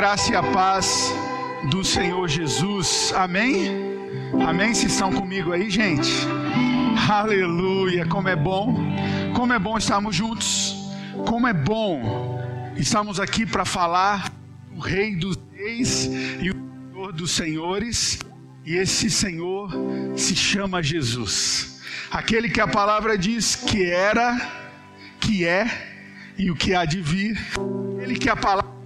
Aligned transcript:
graça 0.00 0.32
e 0.32 0.34
a 0.34 0.42
paz 0.42 1.12
do 1.68 1.84
Senhor 1.84 2.26
Jesus. 2.26 3.12
Amém? 3.14 3.68
Amém? 4.48 4.72
Vocês 4.72 4.92
estão 4.92 5.12
comigo 5.12 5.52
aí, 5.52 5.68
gente? 5.68 6.10
Aleluia! 7.06 8.06
Como 8.06 8.26
é 8.26 8.34
bom, 8.34 8.74
como 9.34 9.52
é 9.52 9.58
bom 9.58 9.76
estarmos 9.76 10.16
juntos, 10.16 10.74
como 11.28 11.46
é 11.46 11.52
bom 11.52 12.40
estamos 12.78 13.20
aqui 13.20 13.44
para 13.44 13.66
falar 13.66 14.32
do 14.72 14.80
Rei 14.80 15.16
dos 15.16 15.36
Reis 15.52 16.06
e 16.40 16.48
o 16.48 16.54
Senhor 16.54 17.12
dos 17.12 17.30
Senhores, 17.32 18.18
e 18.64 18.76
esse 18.76 19.10
Senhor 19.10 19.70
se 20.16 20.34
chama 20.34 20.82
Jesus, 20.82 21.82
aquele 22.10 22.48
que 22.48 22.62
a 22.62 22.66
palavra 22.66 23.18
diz 23.18 23.54
que 23.54 23.84
era, 23.84 24.34
que 25.20 25.44
é 25.44 25.66
e 26.38 26.50
o 26.50 26.56
que 26.56 26.74
há 26.74 26.86
de 26.86 27.02
vir, 27.02 27.38
ele 28.00 28.16
que 28.16 28.30
a 28.30 28.36
palavra 28.36 28.79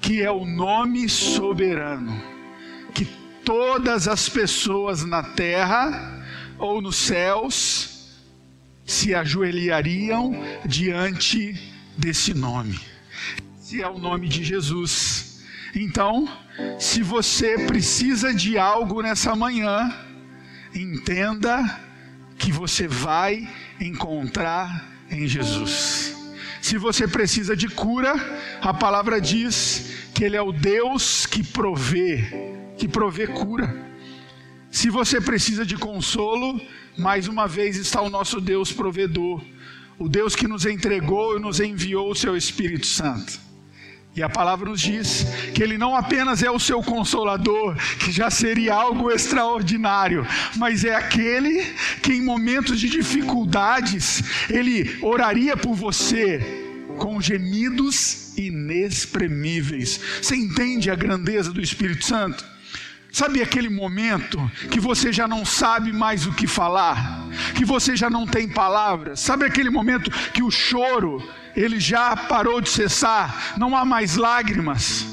que 0.00 0.22
é 0.22 0.30
o 0.30 0.44
nome 0.44 1.08
soberano, 1.08 2.20
que 2.94 3.04
todas 3.44 4.08
as 4.08 4.28
pessoas 4.28 5.04
na 5.04 5.22
terra 5.22 6.24
ou 6.58 6.80
nos 6.80 6.96
céus 6.96 8.18
se 8.84 9.14
ajoelhariam 9.14 10.32
diante 10.64 11.58
desse 11.96 12.34
nome. 12.34 12.78
Esse 13.60 13.80
é 13.80 13.88
o 13.88 13.98
nome 13.98 14.28
de 14.28 14.42
Jesus. 14.42 15.42
Então, 15.74 16.28
se 16.78 17.02
você 17.02 17.66
precisa 17.66 18.34
de 18.34 18.58
algo 18.58 19.00
nessa 19.00 19.36
manhã, 19.36 19.94
entenda 20.74 21.80
que 22.36 22.50
você 22.50 22.88
vai 22.88 23.48
encontrar 23.80 24.88
em 25.10 25.26
Jesus. 25.28 26.16
Se 26.60 26.76
você 26.76 27.06
precisa 27.06 27.56
de 27.56 27.68
cura, 27.68 28.14
a 28.60 28.74
palavra 28.74 29.20
diz 29.20 29.89
que 30.20 30.24
Ele 30.26 30.36
é 30.36 30.42
o 30.42 30.52
Deus 30.52 31.24
que 31.24 31.42
provê, 31.42 32.22
que 32.76 32.86
provê 32.86 33.26
cura. 33.26 33.74
Se 34.70 34.90
você 34.90 35.18
precisa 35.18 35.64
de 35.64 35.78
consolo, 35.78 36.60
mais 36.98 37.26
uma 37.26 37.48
vez 37.48 37.78
está 37.78 38.02
o 38.02 38.10
nosso 38.10 38.38
Deus 38.38 38.70
provedor, 38.70 39.42
o 39.98 40.10
Deus 40.10 40.36
que 40.36 40.46
nos 40.46 40.66
entregou 40.66 41.38
e 41.38 41.40
nos 41.40 41.58
enviou 41.58 42.10
o 42.10 42.14
seu 42.14 42.36
Espírito 42.36 42.86
Santo. 42.86 43.40
E 44.14 44.22
a 44.22 44.28
palavra 44.28 44.68
nos 44.68 44.82
diz 44.82 45.24
que 45.54 45.62
Ele 45.62 45.78
não 45.78 45.96
apenas 45.96 46.42
é 46.42 46.50
o 46.50 46.60
seu 46.60 46.82
consolador, 46.82 47.74
que 47.98 48.12
já 48.12 48.28
seria 48.28 48.74
algo 48.74 49.10
extraordinário, 49.10 50.26
mas 50.56 50.84
é 50.84 50.94
aquele 50.94 51.64
que 52.02 52.12
em 52.12 52.20
momentos 52.20 52.78
de 52.78 52.90
dificuldades, 52.90 54.22
Ele 54.50 54.98
oraria 55.00 55.56
por 55.56 55.74
você 55.74 56.59
com 57.00 57.18
gemidos 57.18 58.36
inexprimíveis. 58.36 59.98
Você 60.20 60.36
entende 60.36 60.90
a 60.90 60.94
grandeza 60.94 61.50
do 61.50 61.60
Espírito 61.60 62.04
Santo? 62.04 62.44
Sabe 63.10 63.42
aquele 63.42 63.70
momento 63.70 64.38
que 64.70 64.78
você 64.78 65.12
já 65.12 65.26
não 65.26 65.44
sabe 65.44 65.92
mais 65.92 66.26
o 66.26 66.32
que 66.32 66.46
falar, 66.46 67.26
que 67.56 67.64
você 67.64 67.96
já 67.96 68.08
não 68.08 68.26
tem 68.26 68.46
palavras? 68.46 69.18
Sabe 69.18 69.46
aquele 69.46 69.70
momento 69.70 70.10
que 70.32 70.42
o 70.42 70.50
choro 70.50 71.26
ele 71.56 71.80
já 71.80 72.14
parou 72.14 72.60
de 72.60 72.68
cessar, 72.68 73.54
não 73.56 73.74
há 73.74 73.84
mais 73.84 74.14
lágrimas? 74.14 75.06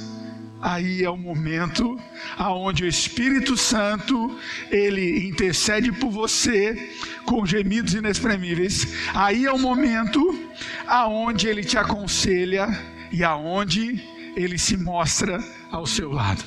Aí 0.62 1.04
é 1.04 1.10
o 1.10 1.18
momento 1.18 2.00
aonde 2.38 2.84
o 2.84 2.88
Espírito 2.88 3.56
Santo 3.56 4.38
ele 4.70 5.26
intercede 5.28 5.92
por 5.92 6.12
você 6.12 6.92
com 7.26 7.46
gemidos 7.46 7.94
inexprimíveis. 7.94 8.88
Aí 9.14 9.46
é 9.46 9.52
o 9.52 9.60
momento 9.60 10.47
aonde 10.88 11.48
ele 11.48 11.64
te 11.64 11.78
aconselha 11.78 12.68
e 13.12 13.24
aonde 13.24 14.02
ele 14.36 14.58
se 14.58 14.78
mostra 14.78 15.44
ao 15.72 15.86
seu 15.86 16.12
lado. 16.12 16.44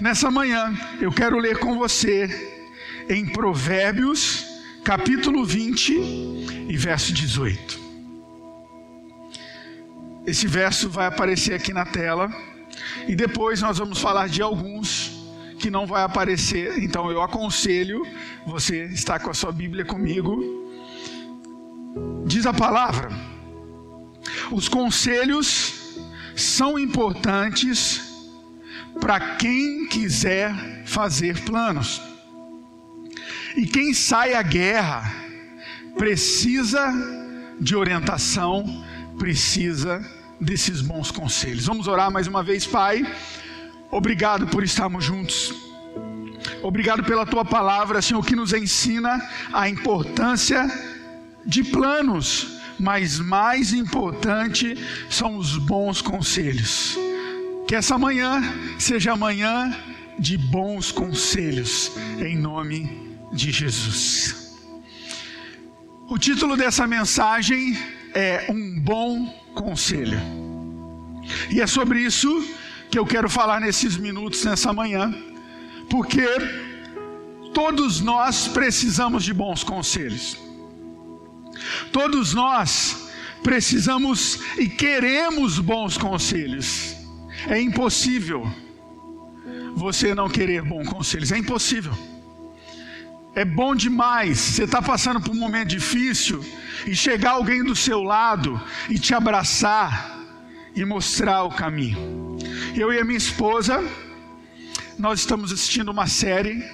Nessa 0.00 0.30
manhã, 0.30 0.74
eu 1.00 1.10
quero 1.10 1.38
ler 1.38 1.58
com 1.58 1.78
você 1.78 2.28
em 3.08 3.26
Provérbios, 3.32 4.44
capítulo 4.84 5.44
20 5.44 5.92
e 6.68 6.76
verso 6.76 7.12
18. 7.12 7.86
Esse 10.26 10.46
verso 10.46 10.90
vai 10.90 11.06
aparecer 11.06 11.54
aqui 11.54 11.72
na 11.72 11.86
tela 11.86 12.30
e 13.06 13.14
depois 13.14 13.62
nós 13.62 13.78
vamos 13.78 14.00
falar 14.00 14.28
de 14.28 14.42
alguns 14.42 15.12
que 15.58 15.70
não 15.70 15.86
vai 15.86 16.02
aparecer, 16.02 16.78
então 16.82 17.10
eu 17.10 17.22
aconselho 17.22 18.02
você 18.46 18.84
estar 18.86 19.20
com 19.20 19.30
a 19.30 19.34
sua 19.34 19.52
Bíblia 19.52 19.84
comigo. 19.84 20.65
Diz 22.26 22.46
a 22.46 22.52
palavra: 22.52 23.10
Os 24.50 24.68
conselhos 24.68 25.74
são 26.34 26.78
importantes 26.78 28.02
para 29.00 29.36
quem 29.36 29.86
quiser 29.86 30.84
fazer 30.86 31.42
planos. 31.44 32.00
E 33.56 33.66
quem 33.66 33.94
sai 33.94 34.34
à 34.34 34.42
guerra 34.42 35.14
precisa 35.96 36.92
de 37.58 37.74
orientação, 37.74 38.84
precisa 39.18 40.04
desses 40.40 40.82
bons 40.82 41.10
conselhos. 41.10 41.66
Vamos 41.66 41.88
orar 41.88 42.10
mais 42.10 42.26
uma 42.26 42.42
vez, 42.42 42.66
Pai. 42.66 43.06
Obrigado 43.90 44.46
por 44.48 44.62
estarmos 44.62 45.04
juntos. 45.04 45.54
Obrigado 46.62 47.02
pela 47.04 47.24
tua 47.24 47.44
palavra, 47.44 48.02
Senhor, 48.02 48.24
que 48.24 48.36
nos 48.36 48.52
ensina 48.52 49.26
a 49.52 49.68
importância 49.68 50.68
de 51.46 51.62
planos, 51.62 52.58
mas 52.78 53.18
mais 53.18 53.72
importante 53.72 54.74
são 55.08 55.36
os 55.36 55.56
bons 55.56 56.02
conselhos. 56.02 56.98
Que 57.66 57.74
essa 57.74 57.96
manhã 57.98 58.42
seja 58.78 59.16
manhã 59.16 59.74
de 60.18 60.36
bons 60.36 60.92
conselhos, 60.92 61.92
em 62.18 62.36
nome 62.36 63.16
de 63.32 63.50
Jesus. 63.50 64.54
O 66.08 66.18
título 66.18 66.56
dessa 66.56 66.86
mensagem 66.86 67.76
é 68.14 68.46
Um 68.48 68.80
Bom 68.80 69.26
Conselho. 69.54 70.20
E 71.50 71.60
é 71.60 71.66
sobre 71.66 72.00
isso 72.00 72.28
que 72.90 72.98
eu 72.98 73.04
quero 73.04 73.28
falar 73.28 73.60
nesses 73.60 73.96
minutos, 73.96 74.44
nessa 74.44 74.72
manhã, 74.72 75.12
porque 75.90 76.26
todos 77.52 78.00
nós 78.00 78.46
precisamos 78.48 79.24
de 79.24 79.34
bons 79.34 79.64
conselhos. 79.64 80.45
Todos 81.92 82.34
nós 82.34 83.10
precisamos 83.42 84.40
e 84.58 84.68
queremos 84.68 85.58
bons 85.58 85.96
conselhos. 85.96 86.96
É 87.48 87.60
impossível 87.60 88.50
você 89.74 90.14
não 90.14 90.28
querer 90.28 90.62
bons 90.62 90.88
conselhos, 90.88 91.30
é 91.30 91.38
impossível. 91.38 91.92
É 93.34 93.44
bom 93.44 93.74
demais. 93.74 94.38
Você 94.38 94.64
está 94.64 94.80
passando 94.80 95.20
por 95.20 95.30
um 95.30 95.38
momento 95.38 95.68
difícil 95.68 96.42
e 96.86 96.96
chegar 96.96 97.32
alguém 97.32 97.62
do 97.62 97.76
seu 97.76 98.02
lado 98.02 98.60
e 98.88 98.98
te 98.98 99.14
abraçar 99.14 100.18
e 100.74 100.84
mostrar 100.84 101.44
o 101.44 101.50
caminho. 101.50 102.38
Eu 102.74 102.92
e 102.92 102.98
a 102.98 103.04
minha 103.04 103.18
esposa, 103.18 103.84
nós 104.98 105.20
estamos 105.20 105.52
assistindo 105.52 105.90
uma 105.90 106.06
série 106.06 106.64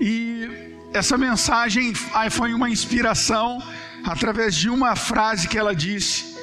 e 0.00 0.48
essa 0.94 1.18
mensagem 1.18 1.92
foi 2.30 2.54
uma 2.54 2.70
inspiração 2.70 3.62
através 4.06 4.54
de 4.54 4.70
uma 4.70 4.94
frase 4.94 5.48
que 5.48 5.58
ela 5.58 5.74
disse, 5.74 6.36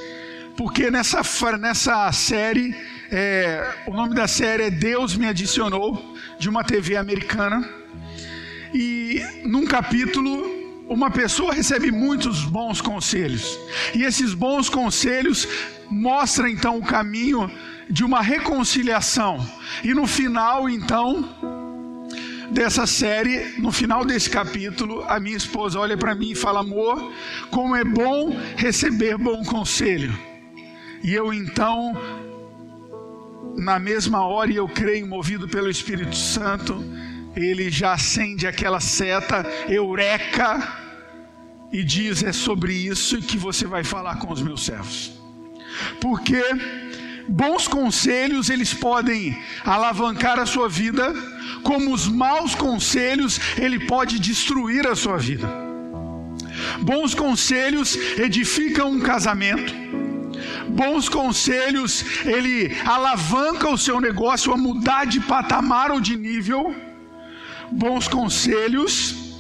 porque 0.56 0.91
nessa, 0.91 1.22
nessa 1.57 2.12
série 2.12 2.75
é, 3.16 3.75
o 3.85 3.94
nome 3.94 4.16
da 4.16 4.28
série 4.28 4.63
é 4.63 4.69
Deus 4.72 5.16
Me 5.16 5.28
Adicionou, 5.28 6.16
de 6.40 6.50
uma 6.50 6.63
TV 6.63 6.97
americana. 6.97 7.63
E 8.74 9.22
num 9.46 9.66
capítulo, 9.66 10.44
uma 10.90 11.12
pessoa 11.12 11.53
recebe 11.53 11.91
muitos 11.91 12.44
bons 12.44 12.81
conselhos. 12.81 13.57
E 13.94 14.04
esses 14.04 14.33
bons 14.33 14.68
conselhos 14.68 15.48
mostram 15.89 16.48
então 16.48 16.80
o 16.80 16.83
caminho 16.83 17.51
de 17.88 18.04
uma 18.04 18.21
reconciliação. 18.21 19.48
E 19.83 19.94
no 19.94 20.07
final, 20.07 20.68
então, 20.68 21.30
dessa 22.54 22.88
série, 22.88 23.60
no 23.60 23.72
final 23.72 24.06
desse 24.06 24.30
capítulo, 24.30 25.04
a 25.08 25.20
minha 25.20 25.36
esposa 25.36 25.80
olha 25.80 25.98
para 25.98 26.16
mim 26.16 26.32
e 26.32 26.36
fala: 26.36 26.62
Amor, 26.62 27.12
como 27.50 27.76
é 27.76 27.84
bom 27.84 28.36
receber 28.56 29.18
bom 29.18 29.44
conselho. 29.44 30.18
E 31.04 31.14
eu 31.14 31.34
então 31.34 31.94
na 33.56 33.78
mesma 33.80 34.26
hora, 34.26 34.52
e 34.52 34.56
eu 34.56 34.68
creio, 34.68 35.08
movido 35.08 35.48
pelo 35.48 35.70
Espírito 35.70 36.16
Santo, 36.16 36.84
ele 37.36 37.70
já 37.70 37.94
acende 37.94 38.48
aquela 38.48 38.80
seta, 38.80 39.46
eureka, 39.68 40.82
e 41.72 41.84
diz: 41.84 42.24
É 42.24 42.32
sobre 42.32 42.74
isso 42.74 43.22
que 43.22 43.38
você 43.38 43.66
vai 43.66 43.84
falar 43.84 44.18
com 44.18 44.32
os 44.32 44.42
meus 44.42 44.66
servos. 44.66 45.14
Porque 46.00 46.42
bons 47.28 47.68
conselhos, 47.68 48.50
eles 48.50 48.74
podem 48.74 49.38
alavancar 49.64 50.40
a 50.40 50.46
sua 50.46 50.68
vida, 50.68 51.14
como 51.64 51.94
os 51.94 52.08
maus 52.08 52.56
conselhos, 52.56 53.40
ele 53.58 53.86
pode 53.86 54.20
destruir 54.20 54.88
a 54.88 54.96
sua 54.96 55.18
vida. 55.18 55.48
Bons 56.81 57.14
conselhos 57.14 57.96
edificam 58.18 58.92
um 58.92 59.00
casamento 59.00 59.84
Bons 60.74 61.08
conselhos, 61.08 62.04
ele 62.25 62.75
alavanca 62.86 63.69
o 63.69 63.78
seu 63.78 64.02
negócio 64.02 64.52
a 64.52 64.58
mudar 64.58 65.06
de 65.06 65.19
patamar 65.19 65.92
ou 65.92 66.02
de 66.02 66.18
nível. 66.18 66.74
Bons 67.72 68.08
conselhos, 68.08 69.36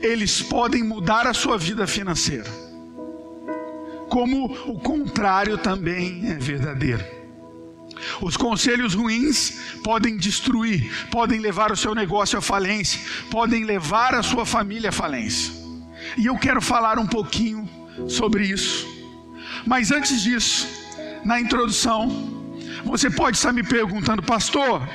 eles 0.00 0.40
podem 0.40 0.84
mudar 0.84 1.26
a 1.26 1.34
sua 1.34 1.58
vida 1.58 1.86
financeira. 1.86 2.50
Como 4.08 4.46
o 4.66 4.78
contrário 4.78 5.58
também 5.58 6.30
é 6.30 6.34
verdadeiro. 6.34 7.17
Os 8.20 8.36
conselhos 8.36 8.94
ruins 8.94 9.58
podem 9.82 10.16
destruir, 10.16 11.08
podem 11.10 11.40
levar 11.40 11.72
o 11.72 11.76
seu 11.76 11.94
negócio 11.94 12.38
à 12.38 12.42
falência, 12.42 13.00
podem 13.30 13.64
levar 13.64 14.14
a 14.14 14.22
sua 14.22 14.44
família 14.46 14.90
à 14.90 14.92
falência. 14.92 15.52
E 16.16 16.26
eu 16.26 16.36
quero 16.36 16.60
falar 16.60 16.98
um 16.98 17.06
pouquinho 17.06 17.68
sobre 18.08 18.46
isso. 18.46 18.86
Mas 19.66 19.90
antes 19.90 20.22
disso, 20.22 20.66
na 21.24 21.40
introdução, 21.40 22.08
você 22.84 23.10
pode 23.10 23.36
estar 23.36 23.52
me 23.52 23.62
perguntando, 23.62 24.22
pastor, 24.22 24.88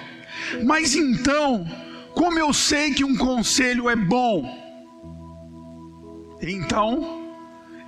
mas 0.63 0.95
então, 0.95 1.65
como 2.13 2.39
eu 2.39 2.53
sei 2.53 2.93
que 2.93 3.03
um 3.03 3.15
conselho 3.15 3.89
é 3.89 3.95
bom? 3.95 4.61
Então, 6.41 7.21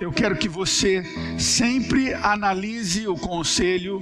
eu 0.00 0.12
quero 0.12 0.36
que 0.36 0.48
você 0.48 1.04
sempre 1.38 2.12
analise 2.14 3.06
o 3.08 3.16
conselho 3.16 4.00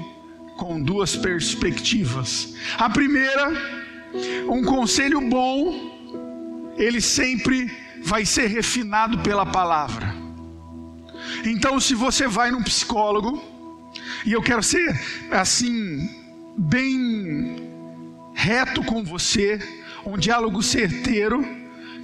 com 0.56 0.80
duas 0.80 1.16
perspectivas. 1.16 2.54
A 2.78 2.88
primeira, 2.88 3.52
um 4.48 4.62
conselho 4.64 5.20
bom, 5.20 6.74
ele 6.76 7.00
sempre 7.00 7.70
vai 8.02 8.24
ser 8.24 8.46
refinado 8.46 9.18
pela 9.18 9.46
palavra. 9.46 10.14
Então, 11.44 11.80
se 11.80 11.94
você 11.94 12.26
vai 12.26 12.50
num 12.50 12.62
psicólogo, 12.62 13.42
e 14.24 14.32
eu 14.32 14.42
quero 14.42 14.62
ser 14.62 14.98
assim, 15.30 16.08
bem 16.56 17.56
reto 18.34 18.82
com 18.84 19.02
você, 19.02 19.58
um 20.04 20.16
diálogo 20.16 20.62
certeiro, 20.62 21.44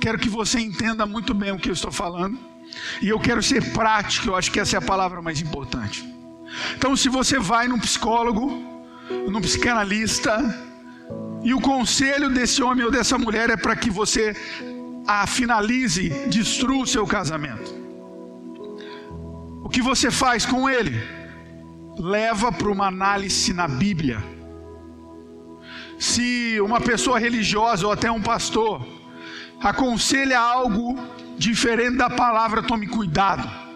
quero 0.01 0.19
que 0.19 0.29
você 0.29 0.59
entenda 0.59 1.05
muito 1.07 1.35
bem 1.35 1.53
o 1.53 1.59
que 1.59 1.69
eu 1.69 1.75
estou 1.75 1.93
falando, 1.93 2.39
e 3.03 3.09
eu 3.09 3.19
quero 3.19 3.43
ser 3.43 3.73
prático, 3.73 4.29
eu 4.29 4.37
acho 4.37 4.51
que 4.51 4.61
essa 4.61 4.77
é 4.77 4.79
a 4.79 4.83
palavra 4.83 5.21
mais 5.21 5.41
importante. 5.41 6.20
Então, 6.77 6.97
se 6.97 7.09
você 7.09 7.39
vai 7.39 7.69
num 7.69 7.79
psicólogo, 7.79 8.63
num 9.29 9.41
psicanalista, 9.41 10.35
e 11.43 11.55
o 11.55 11.61
conselho 11.61 12.29
desse 12.31 12.63
homem 12.63 12.85
ou 12.85 12.91
dessa 12.91 13.17
mulher 13.17 13.51
é 13.51 13.57
para 13.57 13.77
que 13.77 13.91
você 13.91 14.37
a 15.07 15.27
finalize, 15.27 16.09
destrua 16.29 16.83
o 16.83 16.87
seu 16.87 17.07
casamento. 17.07 17.75
O 19.65 19.69
que 19.69 19.81
você 19.81 20.11
faz 20.11 20.45
com 20.45 20.69
ele? 20.69 21.01
Leva 21.99 22.53
para 22.53 22.71
uma 22.71 22.87
análise 22.87 23.53
na 23.53 23.67
Bíblia. 23.67 24.23
Se 25.99 26.61
uma 26.61 26.81
pessoa 26.81 27.19
religiosa 27.19 27.87
ou 27.87 27.93
até 27.93 28.11
um 28.11 28.23
pastor 28.23 28.87
aconselha 29.63 30.39
algo 30.39 30.99
diferente 31.37 31.97
da 31.97 32.09
palavra, 32.09 32.63
tome 32.63 32.87
cuidado 32.87 33.70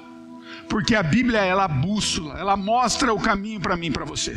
porque 0.75 0.97
a 0.97 1.05
Bíblia 1.05 1.39
ela 1.39 1.69
bússola, 1.69 2.37
ela 2.37 2.57
mostra 2.57 3.15
o 3.15 3.21
caminho 3.21 3.61
para 3.61 3.77
mim, 3.77 3.93
para 3.93 4.05
você. 4.05 4.37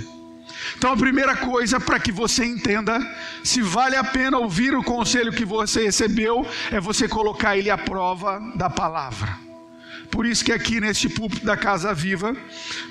Então 0.78 0.92
a 0.92 0.96
primeira 0.96 1.36
coisa 1.36 1.80
para 1.80 2.00
que 2.00 2.12
você 2.12 2.46
entenda 2.46 3.00
se 3.44 3.60
vale 3.60 3.96
a 3.96 4.04
pena 4.04 4.38
ouvir 4.38 4.76
o 4.76 4.84
conselho 4.84 5.34
que 5.34 5.44
você 5.44 5.86
recebeu 5.86 6.46
é 6.72 6.80
você 6.80 7.08
colocar 7.08 7.58
ele 7.58 7.72
à 7.72 7.78
prova 7.78 8.40
da 8.54 8.70
palavra. 8.70 9.36
Por 10.12 10.28
isso 10.28 10.46
que 10.46 10.52
aqui 10.52 10.80
neste 10.80 11.10
púlpito 11.10 11.44
da 11.44 11.58
Casa 11.58 11.92
Viva 11.92 12.38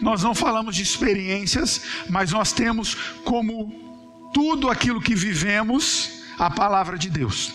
nós 0.03 0.25
não 0.25 0.35
falamos 0.35 0.75
de 0.75 0.83
experiências, 0.83 1.83
mas 2.11 2.33
nós 2.33 2.53
temos 2.53 2.97
como 3.25 4.29
tudo 4.35 4.69
aquilo 4.69 5.01
que 5.01 5.15
vivemos 5.15 6.25
a 6.37 6.51
palavra 6.51 6.99
de 6.99 7.09
Deus. 7.09 7.53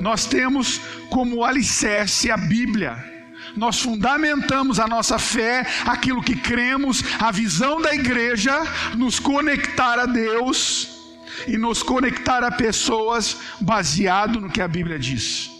Nós 0.00 0.24
temos 0.24 0.80
como 1.10 1.44
alicerce 1.44 2.30
a 2.30 2.36
Bíblia 2.38 3.17
nós 3.56 3.80
fundamentamos 3.80 4.78
a 4.78 4.86
nossa 4.86 5.18
fé, 5.18 5.66
aquilo 5.84 6.22
que 6.22 6.36
cremos, 6.36 7.02
a 7.18 7.30
visão 7.30 7.80
da 7.80 7.94
igreja, 7.94 8.54
nos 8.96 9.18
conectar 9.18 9.98
a 9.98 10.06
Deus 10.06 10.88
e 11.46 11.56
nos 11.56 11.82
conectar 11.82 12.42
a 12.42 12.50
pessoas 12.50 13.36
baseado 13.60 14.40
no 14.40 14.50
que 14.50 14.60
a 14.60 14.68
Bíblia 14.68 14.98
diz. 14.98 15.50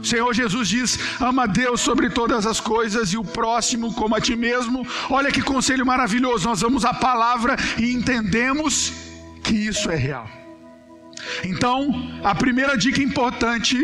O 0.00 0.04
Senhor 0.04 0.32
Jesus 0.32 0.68
diz: 0.68 0.98
ama 1.20 1.46
Deus 1.46 1.80
sobre 1.80 2.08
todas 2.08 2.46
as 2.46 2.60
coisas 2.60 3.12
e 3.12 3.18
o 3.18 3.24
próximo 3.24 3.92
como 3.92 4.14
a 4.14 4.20
ti 4.20 4.34
mesmo. 4.36 4.86
Olha 5.10 5.30
que 5.30 5.42
conselho 5.42 5.84
maravilhoso. 5.84 6.48
Nós 6.48 6.60
vamos 6.60 6.84
à 6.84 6.94
palavra 6.94 7.56
e 7.76 7.92
entendemos 7.92 8.92
que 9.42 9.54
isso 9.54 9.90
é 9.90 9.96
real. 9.96 10.45
Então, 11.44 12.20
a 12.22 12.34
primeira 12.34 12.76
dica 12.76 13.02
importante 13.02 13.76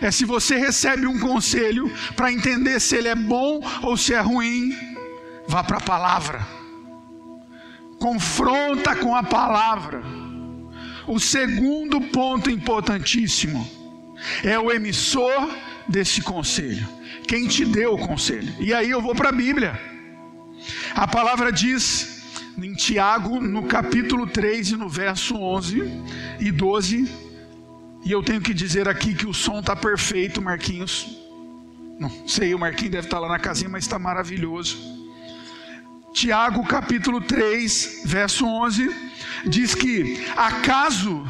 é 0.00 0.10
se 0.10 0.24
você 0.24 0.56
recebe 0.56 1.06
um 1.06 1.18
conselho 1.18 1.92
para 2.14 2.32
entender 2.32 2.80
se 2.80 2.96
ele 2.96 3.08
é 3.08 3.14
bom 3.14 3.60
ou 3.82 3.96
se 3.96 4.14
é 4.14 4.20
ruim, 4.20 4.76
vá 5.46 5.64
para 5.64 5.78
a 5.78 5.80
palavra. 5.80 6.46
Confronta 7.98 8.94
com 8.96 9.14
a 9.14 9.22
palavra. 9.22 10.02
O 11.06 11.18
segundo 11.18 12.00
ponto 12.00 12.50
importantíssimo 12.50 13.68
é 14.42 14.58
o 14.58 14.70
emissor 14.72 15.50
desse 15.88 16.20
conselho. 16.20 16.86
Quem 17.26 17.46
te 17.46 17.64
deu 17.64 17.94
o 17.94 17.98
conselho? 17.98 18.52
E 18.58 18.74
aí 18.74 18.90
eu 18.90 19.00
vou 19.00 19.14
para 19.14 19.30
a 19.30 19.32
Bíblia. 19.32 19.80
A 20.94 21.06
palavra 21.06 21.52
diz 21.52 22.15
em 22.64 22.72
Tiago, 22.72 23.40
no 23.40 23.64
capítulo 23.64 24.26
3 24.26 24.70
e 24.70 24.76
no 24.76 24.88
verso 24.88 25.36
11 25.36 25.82
e 26.40 26.50
12, 26.50 27.06
e 28.04 28.10
eu 28.10 28.22
tenho 28.22 28.40
que 28.40 28.54
dizer 28.54 28.88
aqui 28.88 29.14
que 29.14 29.26
o 29.26 29.34
som 29.34 29.58
está 29.60 29.76
perfeito, 29.76 30.40
Marquinhos. 30.40 31.18
Não 31.98 32.26
sei, 32.26 32.54
o 32.54 32.58
Marquinhos 32.58 32.92
deve 32.92 33.06
estar 33.06 33.16
tá 33.16 33.20
lá 33.20 33.28
na 33.28 33.38
casinha, 33.38 33.68
mas 33.68 33.84
está 33.84 33.98
maravilhoso. 33.98 34.78
Tiago 36.14 36.64
capítulo 36.64 37.20
3, 37.20 38.02
verso 38.06 38.46
11, 38.46 38.94
diz 39.46 39.74
que 39.74 40.24
acaso 40.34 41.26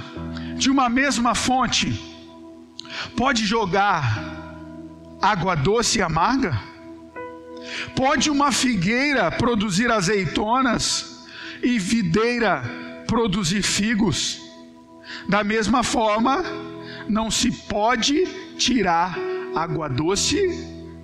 de 0.57 0.71
uma 0.71 0.89
mesma 0.89 1.35
fonte 1.35 1.93
pode 3.17 3.45
jogar 3.45 4.23
água 5.21 5.57
doce 5.57 5.99
e 5.99 6.03
amarga? 6.03 6.57
Pode 7.97 8.31
uma 8.31 8.53
figueira 8.53 9.29
produzir 9.33 9.91
azeitonas 9.91 11.16
e 11.63 11.79
videira 11.79 12.63
produzir 13.07 13.63
figos? 13.63 14.41
Da 15.29 15.43
mesma 15.45 15.83
forma, 15.83 16.43
não 17.09 17.31
se 17.31 17.51
pode 17.51 18.27
tirar 18.57 19.17
água 19.55 19.89
doce 19.89 20.41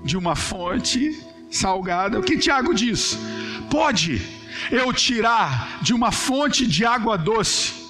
de 0.05 0.17
uma 0.17 0.35
fonte 0.35 1.19
salgada. 1.51 2.19
O 2.19 2.23
que 2.23 2.39
Tiago 2.39 2.75
diz? 2.75 3.19
Pode 3.71 4.21
eu 4.71 4.93
tirar 4.93 5.81
de 5.83 5.95
uma 5.95 6.13
fonte 6.13 6.67
de 6.67 6.85
água 6.85 7.17
doce 7.17 7.83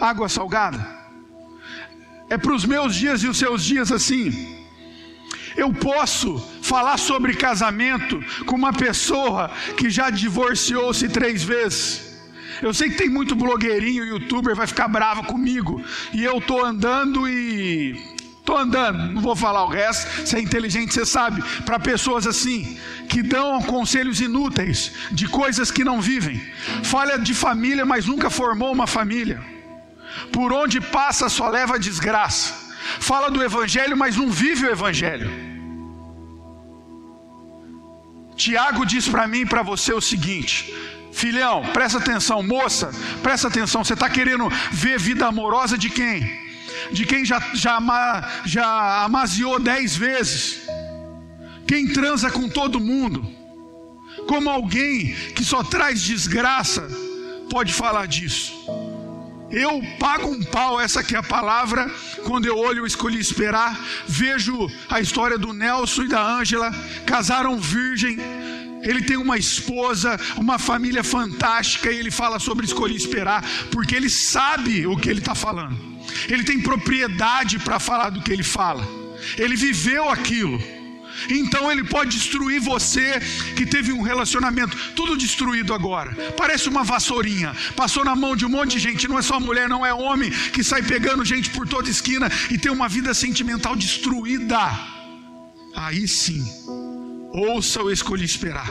água 0.00 0.28
salgada? 0.28 0.98
É 2.30 2.36
para 2.36 2.54
os 2.54 2.64
meus 2.64 2.94
dias 2.94 3.22
e 3.22 3.28
os 3.28 3.38
seus 3.38 3.64
dias 3.64 3.90
assim. 3.90 4.57
Eu 5.58 5.72
posso 5.74 6.38
falar 6.62 6.96
sobre 6.96 7.34
casamento 7.34 8.24
com 8.46 8.56
uma 8.56 8.72
pessoa 8.72 9.50
que 9.76 9.90
já 9.90 10.08
divorciou-se 10.08 11.06
três 11.08 11.42
vezes 11.42 12.08
eu 12.60 12.74
sei 12.74 12.90
que 12.90 12.96
tem 12.96 13.08
muito 13.08 13.34
blogueirinho, 13.36 14.04
youtuber, 14.04 14.54
vai 14.54 14.66
ficar 14.66 14.88
bravo 14.88 15.22
comigo. 15.24 15.82
E 16.12 16.24
eu 16.24 16.40
tô 16.40 16.64
andando 16.64 17.28
e. 17.28 18.16
Tô 18.44 18.56
andando, 18.56 19.12
não 19.12 19.20
vou 19.20 19.36
falar 19.36 19.64
o 19.64 19.68
resto. 19.68 20.26
Você 20.26 20.36
é 20.36 20.40
inteligente, 20.40 20.94
você 20.94 21.04
sabe. 21.04 21.42
Para 21.64 21.78
pessoas 21.78 22.26
assim, 22.26 22.78
que 23.08 23.22
dão 23.22 23.60
conselhos 23.62 24.20
inúteis 24.20 24.92
de 25.12 25.28
coisas 25.28 25.70
que 25.70 25.84
não 25.84 26.00
vivem. 26.00 26.40
Falha 26.82 27.18
de 27.18 27.34
família, 27.34 27.84
mas 27.84 28.06
nunca 28.06 28.30
formou 28.30 28.72
uma 28.72 28.86
família. 28.86 29.42
Por 30.32 30.52
onde 30.52 30.80
passa 30.80 31.28
só 31.28 31.48
leva 31.48 31.78
desgraça. 31.78 32.67
Fala 33.00 33.30
do 33.30 33.42
evangelho, 33.42 33.96
mas 33.96 34.16
não 34.16 34.30
vive 34.30 34.66
o 34.66 34.70
evangelho. 34.70 35.30
Tiago 38.36 38.86
diz 38.86 39.08
para 39.08 39.26
mim 39.26 39.40
e 39.40 39.46
para 39.46 39.62
você 39.62 39.92
o 39.92 40.00
seguinte: 40.00 40.72
Filhão, 41.12 41.62
presta 41.72 41.98
atenção, 41.98 42.42
moça, 42.42 42.92
presta 43.22 43.48
atenção. 43.48 43.82
Você 43.82 43.94
está 43.94 44.08
querendo 44.08 44.48
ver 44.70 44.98
vida 44.98 45.26
amorosa 45.26 45.76
de 45.76 45.90
quem? 45.90 46.48
De 46.92 47.04
quem 47.04 47.24
já, 47.24 47.40
já, 47.54 47.78
já 48.44 49.02
amaziou 49.04 49.58
dez 49.58 49.96
vezes? 49.96 50.60
Quem 51.66 51.92
transa 51.92 52.30
com 52.30 52.48
todo 52.48 52.80
mundo? 52.80 53.26
Como 54.26 54.48
alguém 54.48 55.14
que 55.34 55.44
só 55.44 55.62
traz 55.62 56.00
desgraça 56.00 56.88
pode 57.50 57.72
falar 57.72 58.06
disso? 58.06 58.54
Eu 59.50 59.82
pago 59.98 60.28
um 60.30 60.42
pau, 60.42 60.78
essa 60.78 61.00
aqui 61.00 61.14
é 61.14 61.18
a 61.18 61.22
palavra. 61.22 61.90
Quando 62.24 62.46
eu 62.46 62.58
olho, 62.58 62.80
eu 62.80 62.86
escolhi 62.86 63.18
esperar. 63.18 63.80
Vejo 64.06 64.70
a 64.90 65.00
história 65.00 65.38
do 65.38 65.52
Nelson 65.54 66.02
e 66.02 66.08
da 66.08 66.22
Ângela, 66.22 66.70
casaram 67.06 67.58
virgem, 67.58 68.18
Ele 68.82 69.02
tem 69.02 69.16
uma 69.16 69.36
esposa, 69.38 70.18
uma 70.36 70.58
família 70.58 71.02
fantástica, 71.02 71.90
e 71.90 71.98
ele 71.98 72.10
fala 72.10 72.38
sobre 72.38 72.64
escolher 72.64 72.94
esperar, 72.94 73.44
porque 73.72 73.94
ele 73.96 74.08
sabe 74.08 74.86
o 74.86 74.96
que 74.96 75.08
ele 75.08 75.18
está 75.18 75.34
falando. 75.34 75.76
Ele 76.28 76.44
tem 76.44 76.60
propriedade 76.60 77.58
para 77.58 77.80
falar 77.80 78.10
do 78.10 78.22
que 78.22 78.32
ele 78.32 78.44
fala. 78.44 78.86
Ele 79.36 79.56
viveu 79.56 80.08
aquilo. 80.08 80.62
Então 81.28 81.70
ele 81.70 81.84
pode 81.84 82.16
destruir 82.16 82.60
você 82.60 83.20
que 83.56 83.66
teve 83.66 83.92
um 83.92 84.02
relacionamento 84.02 84.76
tudo 84.94 85.16
destruído 85.16 85.74
agora. 85.74 86.14
Parece 86.36 86.68
uma 86.68 86.84
vassourinha. 86.84 87.54
Passou 87.76 88.04
na 88.04 88.14
mão 88.14 88.36
de 88.36 88.44
um 88.44 88.48
monte 88.48 88.72
de 88.72 88.78
gente, 88.78 89.08
não 89.08 89.18
é 89.18 89.22
só 89.22 89.38
mulher, 89.40 89.68
não 89.68 89.84
é 89.84 89.92
homem 89.92 90.30
que 90.30 90.62
sai 90.62 90.82
pegando 90.82 91.24
gente 91.24 91.50
por 91.50 91.66
toda 91.66 91.88
esquina 91.88 92.30
e 92.50 92.58
tem 92.58 92.70
uma 92.70 92.88
vida 92.88 93.12
sentimental 93.14 93.74
destruída. 93.76 94.58
Aí 95.74 96.08
sim, 96.08 96.44
ouça 97.32 97.82
o 97.82 97.90
escolhi 97.90 98.24
esperar. 98.24 98.68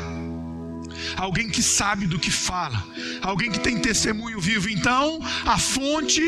Alguém 1.16 1.50
que 1.50 1.62
sabe 1.62 2.06
do 2.06 2.20
que 2.20 2.32
fala, 2.32 2.84
alguém 3.22 3.52
que 3.52 3.60
tem 3.60 3.80
testemunho 3.80 4.40
vivo. 4.40 4.70
Então, 4.70 5.20
a 5.46 5.58
fonte 5.58 6.22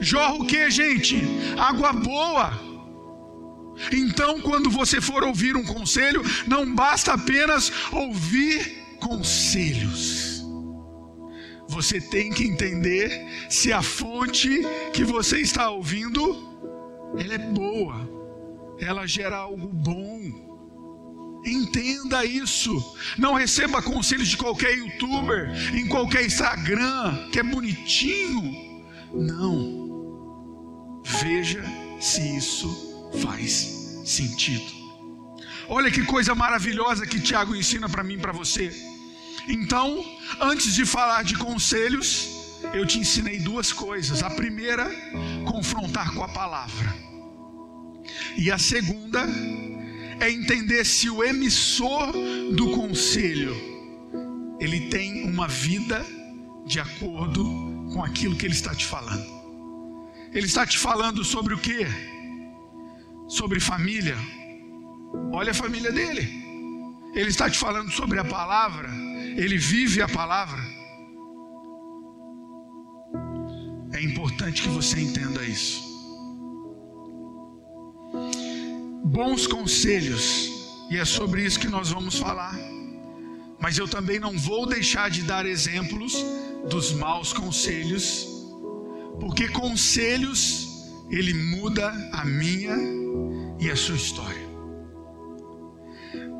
jorra 0.00 0.34
o 0.34 0.46
que, 0.46 0.70
gente? 0.70 1.22
Água 1.58 1.92
boa. 1.92 2.73
Então, 3.92 4.40
quando 4.40 4.70
você 4.70 5.00
for 5.00 5.24
ouvir 5.24 5.56
um 5.56 5.64
conselho, 5.64 6.22
não 6.46 6.74
basta 6.74 7.12
apenas 7.12 7.72
ouvir 7.92 8.84
conselhos. 9.00 10.44
Você 11.68 12.00
tem 12.00 12.30
que 12.30 12.44
entender 12.44 13.26
se 13.48 13.72
a 13.72 13.82
fonte 13.82 14.62
que 14.92 15.02
você 15.02 15.40
está 15.40 15.70
ouvindo, 15.70 16.20
ela 17.18 17.34
é 17.34 17.38
boa. 17.38 18.08
Ela 18.78 19.06
gera 19.06 19.36
algo 19.36 19.68
bom. 19.68 21.42
Entenda 21.44 22.24
isso. 22.24 22.96
Não 23.18 23.34
receba 23.34 23.82
conselhos 23.82 24.28
de 24.28 24.36
qualquer 24.36 24.76
youtuber, 24.76 25.50
em 25.74 25.86
qualquer 25.88 26.24
Instagram, 26.24 27.28
que 27.30 27.38
é 27.38 27.42
bonitinho. 27.42 28.84
Não. 29.12 31.02
Veja 31.04 31.62
se 32.00 32.36
isso 32.36 32.93
faz 33.22 34.02
sentido. 34.04 34.64
Olha 35.68 35.90
que 35.90 36.02
coisa 36.02 36.34
maravilhosa 36.34 37.06
que 37.06 37.20
Tiago 37.20 37.54
ensina 37.56 37.88
para 37.88 38.04
mim 38.04 38.14
e 38.14 38.18
para 38.18 38.32
você. 38.32 38.72
Então, 39.48 40.04
antes 40.40 40.74
de 40.74 40.84
falar 40.84 41.24
de 41.24 41.36
conselhos, 41.36 42.28
eu 42.72 42.86
te 42.86 42.98
ensinei 42.98 43.38
duas 43.38 43.72
coisas. 43.72 44.22
A 44.22 44.30
primeira, 44.30 44.90
confrontar 45.46 46.12
com 46.14 46.22
a 46.22 46.28
palavra. 46.28 46.94
E 48.36 48.50
a 48.50 48.58
segunda 48.58 49.26
é 50.20 50.30
entender 50.30 50.84
se 50.84 51.08
o 51.10 51.24
emissor 51.24 52.12
do 52.52 52.70
conselho 52.70 53.54
ele 54.60 54.88
tem 54.88 55.28
uma 55.28 55.48
vida 55.48 56.04
de 56.66 56.80
acordo 56.80 57.44
com 57.92 58.02
aquilo 58.02 58.36
que 58.36 58.46
ele 58.46 58.54
está 58.54 58.74
te 58.74 58.86
falando. 58.86 59.26
Ele 60.32 60.46
está 60.46 60.66
te 60.66 60.78
falando 60.78 61.24
sobre 61.24 61.54
o 61.54 61.58
que? 61.58 61.86
Sobre 63.28 63.60
família, 63.60 64.16
olha 65.32 65.50
a 65.50 65.54
família 65.54 65.92
dele. 65.92 66.42
Ele 67.14 67.28
está 67.28 67.48
te 67.48 67.58
falando 67.58 67.90
sobre 67.90 68.18
a 68.18 68.24
palavra, 68.24 68.88
ele 69.36 69.56
vive 69.56 70.02
a 70.02 70.08
palavra. 70.08 70.60
É 73.92 74.02
importante 74.02 74.62
que 74.62 74.68
você 74.68 75.00
entenda 75.00 75.44
isso. 75.44 75.80
Bons 79.04 79.46
conselhos, 79.46 80.50
e 80.90 80.96
é 80.96 81.04
sobre 81.04 81.44
isso 81.44 81.60
que 81.60 81.68
nós 81.68 81.90
vamos 81.90 82.18
falar. 82.18 82.54
Mas 83.60 83.78
eu 83.78 83.86
também 83.86 84.18
não 84.18 84.36
vou 84.36 84.66
deixar 84.66 85.08
de 85.08 85.22
dar 85.22 85.46
exemplos 85.46 86.12
dos 86.68 86.92
maus 86.92 87.32
conselhos, 87.32 88.26
porque 89.20 89.48
conselhos 89.48 90.73
ele 91.10 91.34
muda 91.34 91.92
a 92.12 92.24
minha 92.24 92.76
e 93.60 93.70
a 93.70 93.76
sua 93.76 93.96
história. 93.96 94.44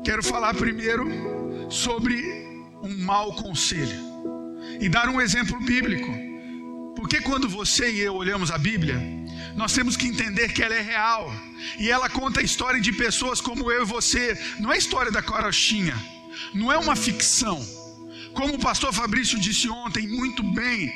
Quero 0.03 0.23
falar 0.23 0.53
primeiro 0.53 1.07
sobre 1.69 2.23
um 2.83 2.97
mau 3.03 3.33
conselho 3.33 3.97
e 4.79 4.87
dar 4.87 5.09
um 5.09 5.19
exemplo 5.19 5.59
bíblico. 5.61 6.11
Porque 6.95 7.21
quando 7.21 7.49
você 7.49 7.91
e 7.91 7.99
eu 7.99 8.15
olhamos 8.15 8.51
a 8.51 8.57
Bíblia, 8.57 9.01
nós 9.55 9.73
temos 9.73 9.97
que 9.97 10.07
entender 10.07 10.53
que 10.53 10.61
ela 10.61 10.75
é 10.75 10.81
real 10.81 11.33
e 11.79 11.89
ela 11.89 12.09
conta 12.09 12.39
a 12.39 12.43
história 12.43 12.79
de 12.79 12.91
pessoas 12.91 13.41
como 13.41 13.71
eu 13.71 13.83
e 13.83 13.85
você. 13.85 14.37
Não 14.59 14.71
é 14.71 14.77
história 14.77 15.11
da 15.11 15.21
carochinha, 15.21 15.95
não 16.53 16.71
é 16.71 16.77
uma 16.77 16.95
ficção. 16.95 17.65
Como 18.33 18.55
o 18.55 18.59
pastor 18.59 18.93
Fabrício 18.93 19.39
disse 19.39 19.69
ontem 19.69 20.07
muito 20.07 20.43
bem, 20.43 20.93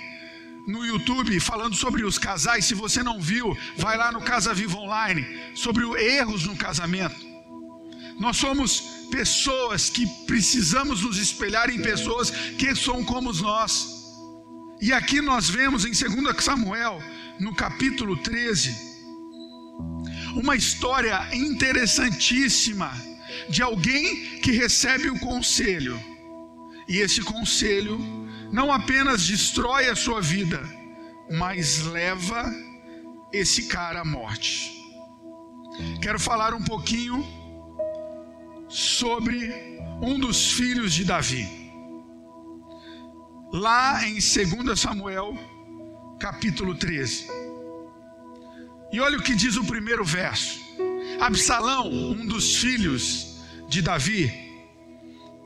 no 0.70 0.86
YouTube 0.86 1.40
falando 1.40 1.76
sobre 1.76 2.04
os 2.04 2.18
casais. 2.18 2.66
Se 2.66 2.76
você 2.76 3.02
não 3.02 3.20
viu, 3.20 3.58
vai 3.76 3.98
lá 3.98 4.12
no 4.12 4.22
Casa 4.22 4.54
Viva 4.54 4.78
Online 4.78 5.26
sobre 5.56 5.84
erros 6.00 6.46
no 6.46 6.56
casamento. 6.56 7.28
Nós 8.20 8.38
somos 8.38 8.82
pessoas 9.10 9.90
que 9.90 10.06
precisamos 10.28 11.02
nos 11.02 11.18
espelhar 11.18 11.70
em 11.70 11.82
pessoas 11.82 12.30
que 12.30 12.76
são 12.76 13.04
como 13.04 13.34
nós. 13.34 13.88
E 14.80 14.94
aqui 14.94 15.22
nós 15.22 15.50
vemos 15.50 15.86
em 15.86 15.92
2 15.92 16.44
Samuel, 16.44 17.02
no 17.40 17.56
capítulo 17.56 18.16
13, 18.18 18.76
uma 20.36 20.56
história 20.56 21.18
interessantíssima 21.34 22.92
de 23.50 23.62
alguém 23.64 24.40
que 24.42 24.52
recebe 24.52 25.10
o 25.10 25.20
conselho. 25.20 26.00
E 26.88 26.98
esse 26.98 27.22
conselho 27.22 28.19
não 28.52 28.72
apenas 28.72 29.28
destrói 29.28 29.90
a 29.90 29.96
sua 29.96 30.22
vida, 30.22 30.62
mas 31.32 31.84
leva 31.84 32.52
esse 33.32 33.68
cara 33.68 34.02
à 34.02 34.06
morte. 34.06 34.72
Quero 36.02 36.20
falar 36.20 36.54
um 36.54 36.64
pouquinho 36.64 37.26
sobre 38.68 39.54
um 40.02 40.20
dos 40.20 40.54
filhos 40.54 40.94
de 40.94 41.04
Davi. 41.04 41.48
Lá 43.52 44.06
em 44.06 44.14
2 44.14 44.80
Samuel, 44.80 45.38
capítulo 46.20 46.76
13. 46.76 47.28
E 48.92 49.00
olha 49.00 49.18
o 49.18 49.24
que 49.24 49.36
diz 49.36 49.56
o 49.56 49.64
primeiro 49.64 50.04
verso. 50.04 50.60
Absalão, 51.20 51.88
um 51.88 52.26
dos 52.26 52.58
filhos 52.58 53.40
de 53.68 53.82
Davi, 53.82 54.32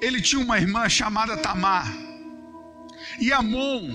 ele 0.02 0.22
tinha 0.22 0.42
uma 0.42 0.58
irmã 0.58 0.88
chamada 0.88 1.38
Tamar. 1.38 2.03
E 3.20 3.32
Amon, 3.32 3.92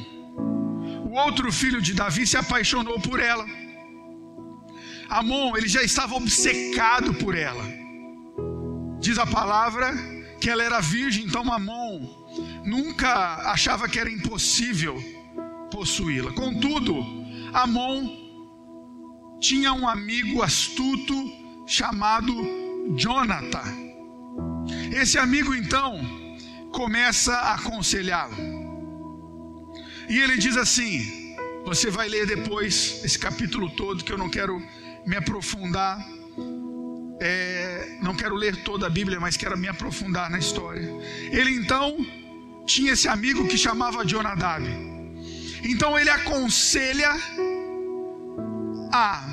o 1.05 1.13
outro 1.15 1.53
filho 1.53 1.81
de 1.81 1.95
Davi, 1.95 2.27
se 2.27 2.37
apaixonou 2.37 3.01
por 3.01 3.21
ela. 3.21 3.47
Amon, 5.09 5.57
ele 5.57 5.69
já 5.69 5.83
estava 5.83 6.15
obcecado 6.15 7.15
por 7.15 7.35
ela. 7.35 7.65
Diz 9.01 9.19
a 9.19 9.27
palavra 9.27 9.95
que 10.41 10.51
ela 10.51 10.63
era 10.63 10.81
virgem, 10.81 11.25
então 11.25 11.53
Amon 11.53 12.01
nunca 12.65 13.51
achava 13.51 13.89
que 13.89 13.99
era 13.99 14.11
impossível 14.11 15.03
possuí-la. 15.71 16.33
Contudo, 16.33 17.05
Amon 17.53 18.29
tinha 19.41 19.73
um 19.73 19.89
amigo 19.89 20.43
astuto 20.43 21.15
chamado 21.67 22.35
Jonathan. 22.97 23.89
Esse 24.93 25.19
amigo 25.19 25.55
então 25.55 26.01
começa 26.73 27.33
a 27.33 27.55
aconselhá-lo. 27.55 28.58
E 30.09 30.19
ele 30.19 30.37
diz 30.39 30.57
assim: 30.57 31.37
você 31.65 31.91
vai 31.91 32.09
ler 32.09 32.27
depois 32.27 33.01
esse 33.05 33.19
capítulo 33.19 33.69
todo, 33.71 34.03
que 34.03 34.13
eu 34.13 34.19
não 34.19 34.31
quero 34.31 34.63
me 35.07 35.17
aprofundar. 35.17 35.99
É, 37.21 37.99
não 38.01 38.15
quero 38.15 38.35
ler 38.35 38.57
toda 38.63 38.87
a 38.87 38.91
Bíblia, 38.91 39.19
mas 39.21 39.37
quero 39.37 39.59
me 39.59 39.69
aprofundar 39.69 40.31
na 40.31 40.39
história. 40.39 40.89
Ele 41.31 41.51
então 41.51 41.97
tinha 42.67 42.93
esse 42.93 43.09
amigo 43.09 43.47
que 43.49 43.59
chamava 43.59 44.05
Jonadab. 44.05 44.65
Então 45.63 45.99
ele 45.99 46.11
aconselha 46.11 47.11
a 48.93 49.29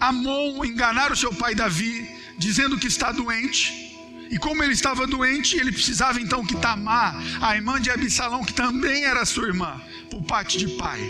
Amon 0.00 0.64
enganar 0.64 1.12
o 1.12 1.16
seu 1.16 1.34
pai 1.34 1.54
Davi, 1.54 2.08
dizendo 2.38 2.78
que 2.78 2.86
está 2.86 3.12
doente. 3.12 3.83
E 4.30 4.38
como 4.38 4.62
ele 4.62 4.72
estava 4.72 5.06
doente, 5.06 5.56
ele 5.56 5.72
precisava 5.72 6.20
então 6.20 6.44
que 6.44 6.56
Tamar, 6.56 7.16
a 7.40 7.54
irmã 7.54 7.80
de 7.80 7.90
Absalão, 7.90 8.44
que 8.44 8.52
também 8.52 9.04
era 9.04 9.24
sua 9.24 9.46
irmã, 9.46 9.80
por 10.10 10.22
parte 10.22 10.58
de 10.58 10.68
pai, 10.76 11.00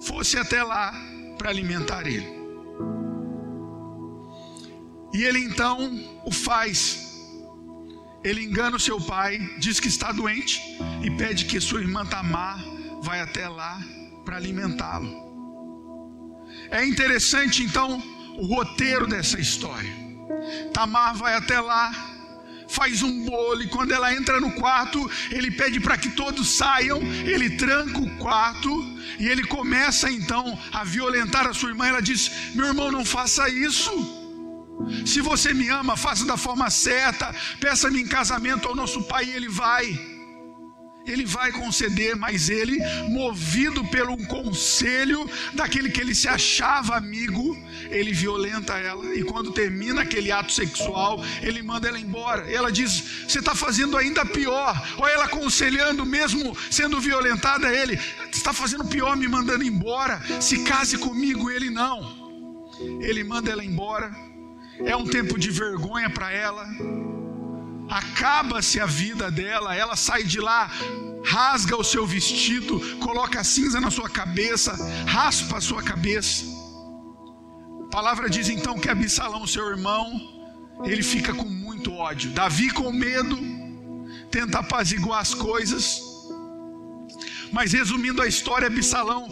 fosse 0.00 0.36
até 0.36 0.62
lá 0.62 0.92
para 1.38 1.50
alimentar 1.50 2.06
ele. 2.06 2.40
E 5.12 5.24
ele 5.24 5.40
então 5.40 5.78
o 6.24 6.30
faz. 6.30 7.08
Ele 8.22 8.44
engana 8.44 8.76
o 8.76 8.80
seu 8.80 9.00
pai, 9.00 9.38
diz 9.58 9.80
que 9.80 9.88
está 9.88 10.12
doente 10.12 10.60
e 11.02 11.10
pede 11.10 11.46
que 11.46 11.60
sua 11.60 11.80
irmã 11.80 12.04
Tamar 12.04 12.62
vai 13.02 13.20
até 13.20 13.48
lá 13.48 13.80
para 14.24 14.36
alimentá-lo. 14.36 15.30
É 16.70 16.86
interessante 16.86 17.62
então 17.62 18.02
o 18.36 18.46
roteiro 18.46 19.06
dessa 19.06 19.40
história. 19.40 19.90
Tamar 20.72 21.14
vai 21.14 21.34
até 21.34 21.60
lá, 21.60 21.92
faz 22.70 23.02
um 23.02 23.24
bolo, 23.24 23.62
e 23.62 23.68
quando 23.68 23.92
ela 23.92 24.14
entra 24.14 24.40
no 24.40 24.52
quarto, 24.52 25.10
ele 25.30 25.50
pede 25.50 25.80
para 25.80 25.98
que 25.98 26.10
todos 26.10 26.48
saiam, 26.48 27.00
ele 27.02 27.50
tranca 27.50 27.98
o 27.98 28.16
quarto, 28.16 28.70
e 29.18 29.28
ele 29.28 29.44
começa 29.44 30.10
então 30.10 30.58
a 30.72 30.84
violentar 30.84 31.46
a 31.46 31.54
sua 31.54 31.70
irmã. 31.70 31.86
Ela 31.86 32.00
diz: 32.00 32.30
Meu 32.54 32.66
irmão, 32.66 32.90
não 32.90 33.04
faça 33.04 33.48
isso. 33.48 34.18
Se 35.04 35.20
você 35.20 35.52
me 35.52 35.68
ama, 35.68 35.96
faça 35.96 36.24
da 36.24 36.36
forma 36.36 36.70
certa, 36.70 37.34
peça-me 37.60 38.00
em 38.00 38.06
casamento 38.06 38.66
ao 38.66 38.74
nosso 38.74 39.02
pai, 39.02 39.26
e 39.26 39.32
ele 39.32 39.48
vai 39.48 40.09
ele 41.06 41.24
vai 41.24 41.50
conceder, 41.50 42.14
mas 42.14 42.48
ele, 42.48 42.78
movido 43.08 43.84
pelo 43.86 44.16
conselho 44.26 45.28
daquele 45.54 45.90
que 45.90 46.00
ele 46.00 46.14
se 46.14 46.28
achava 46.28 46.96
amigo, 46.96 47.56
ele 47.90 48.12
violenta 48.12 48.74
ela. 48.74 49.14
E 49.14 49.22
quando 49.24 49.52
termina 49.52 50.02
aquele 50.02 50.30
ato 50.30 50.52
sexual, 50.52 51.24
ele 51.42 51.62
manda 51.62 51.88
ela 51.88 51.98
embora. 51.98 52.50
Ela 52.50 52.70
diz: 52.70 53.24
Você 53.26 53.38
está 53.38 53.54
fazendo 53.54 53.96
ainda 53.96 54.24
pior. 54.24 54.80
Ou 54.98 55.08
ela 55.08 55.24
aconselhando, 55.24 56.04
mesmo 56.04 56.56
sendo 56.70 57.00
violentada, 57.00 57.74
ele: 57.74 57.96
Você 57.96 58.38
está 58.38 58.52
fazendo 58.52 58.84
pior 58.84 59.16
me 59.16 59.26
mandando 59.26 59.64
embora. 59.64 60.20
Se 60.40 60.62
case 60.64 60.98
comigo, 60.98 61.50
ele 61.50 61.70
não. 61.70 62.20
Ele 63.00 63.24
manda 63.24 63.50
ela 63.50 63.64
embora. 63.64 64.14
É 64.84 64.96
um 64.96 65.04
tempo 65.04 65.38
de 65.38 65.50
vergonha 65.50 66.08
para 66.08 66.32
ela 66.32 66.66
acaba-se 67.90 68.78
a 68.78 68.86
vida 68.86 69.30
dela, 69.30 69.74
ela 69.74 69.96
sai 69.96 70.22
de 70.22 70.40
lá, 70.40 70.70
rasga 71.24 71.76
o 71.76 71.84
seu 71.84 72.06
vestido, 72.06 72.80
coloca 72.98 73.42
cinza 73.42 73.80
na 73.80 73.90
sua 73.90 74.08
cabeça, 74.08 74.76
raspa 75.06 75.58
a 75.58 75.60
sua 75.60 75.82
cabeça. 75.82 76.44
A 77.86 77.90
palavra 77.90 78.30
diz 78.30 78.48
então 78.48 78.78
que 78.78 78.88
Absalão, 78.88 79.46
seu 79.46 79.68
irmão, 79.68 80.20
ele 80.84 81.02
fica 81.02 81.34
com 81.34 81.46
muito 81.46 81.92
ódio. 81.92 82.30
Davi, 82.30 82.70
com 82.70 82.92
medo, 82.92 83.36
tenta 84.30 84.60
apaziguar 84.60 85.20
as 85.20 85.34
coisas. 85.34 86.00
Mas 87.52 87.72
resumindo 87.72 88.22
a 88.22 88.28
história, 88.28 88.68
Absalão, 88.68 89.28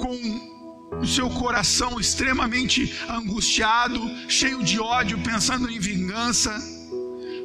com 0.00 0.98
o 1.00 1.06
seu 1.06 1.30
coração 1.30 2.00
extremamente 2.00 2.92
angustiado, 3.08 4.00
cheio 4.28 4.62
de 4.64 4.80
ódio, 4.80 5.22
pensando 5.22 5.70
em 5.70 5.78
vingança, 5.78 6.60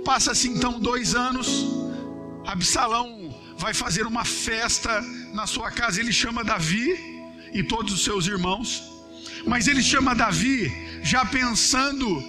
Passa-se 0.07 0.47
então 0.47 0.79
dois 0.79 1.13
anos, 1.15 1.65
Absalão 2.45 3.35
vai 3.57 3.73
fazer 3.73 4.07
uma 4.07 4.23
festa 4.23 5.01
na 5.33 5.45
sua 5.45 5.69
casa. 5.69 5.99
Ele 5.99 6.13
chama 6.13 6.45
Davi 6.45 6.87
e 7.53 7.61
todos 7.61 7.91
os 7.91 8.05
seus 8.05 8.25
irmãos, 8.25 8.89
mas 9.45 9.67
ele 9.67 9.83
chama 9.83 10.15
Davi 10.15 10.71
já 11.03 11.25
pensando 11.25 12.23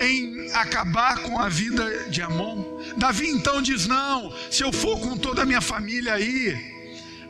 em 0.00 0.48
acabar 0.52 1.22
com 1.22 1.36
a 1.40 1.48
vida 1.48 2.08
de 2.08 2.22
Amon. 2.22 2.62
Davi 2.96 3.28
então 3.28 3.60
diz: 3.60 3.88
Não, 3.88 4.32
se 4.48 4.62
eu 4.62 4.72
for 4.72 5.00
com 5.00 5.16
toda 5.16 5.42
a 5.42 5.44
minha 5.44 5.60
família 5.60 6.14
aí, 6.14 6.56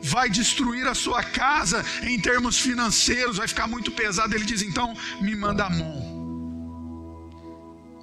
vai 0.03 0.29
destruir 0.29 0.85
a 0.85 0.93
sua 0.93 1.23
casa 1.23 1.83
em 2.03 2.19
termos 2.19 2.59
financeiros, 2.59 3.37
vai 3.37 3.47
ficar 3.47 3.67
muito 3.67 3.91
pesado. 3.91 4.35
Ele 4.35 4.45
diz: 4.45 4.61
Então 4.61 4.95
me 5.19 5.35
manda 5.35 5.65
Amon. 5.65 6.14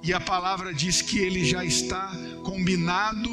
E 0.03 0.13
a 0.13 0.19
palavra 0.19 0.73
diz 0.73 1.01
que 1.01 1.17
ele 1.17 1.45
já 1.45 1.63
está 1.63 2.11
combinado 2.43 3.29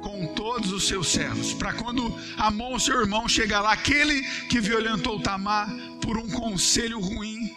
com 0.00 0.32
todos 0.34 0.70
os 0.70 0.86
seus 0.86 1.08
servos. 1.08 1.52
Para 1.52 1.72
quando 1.72 2.14
Amon, 2.36 2.78
seu 2.78 3.00
irmão, 3.00 3.28
chegar 3.28 3.60
lá, 3.60 3.72
aquele 3.72 4.22
que 4.48 4.60
violentou 4.60 5.18
Tamar 5.20 5.68
por 6.00 6.16
um 6.16 6.28
conselho 6.28 7.00
ruim, 7.00 7.52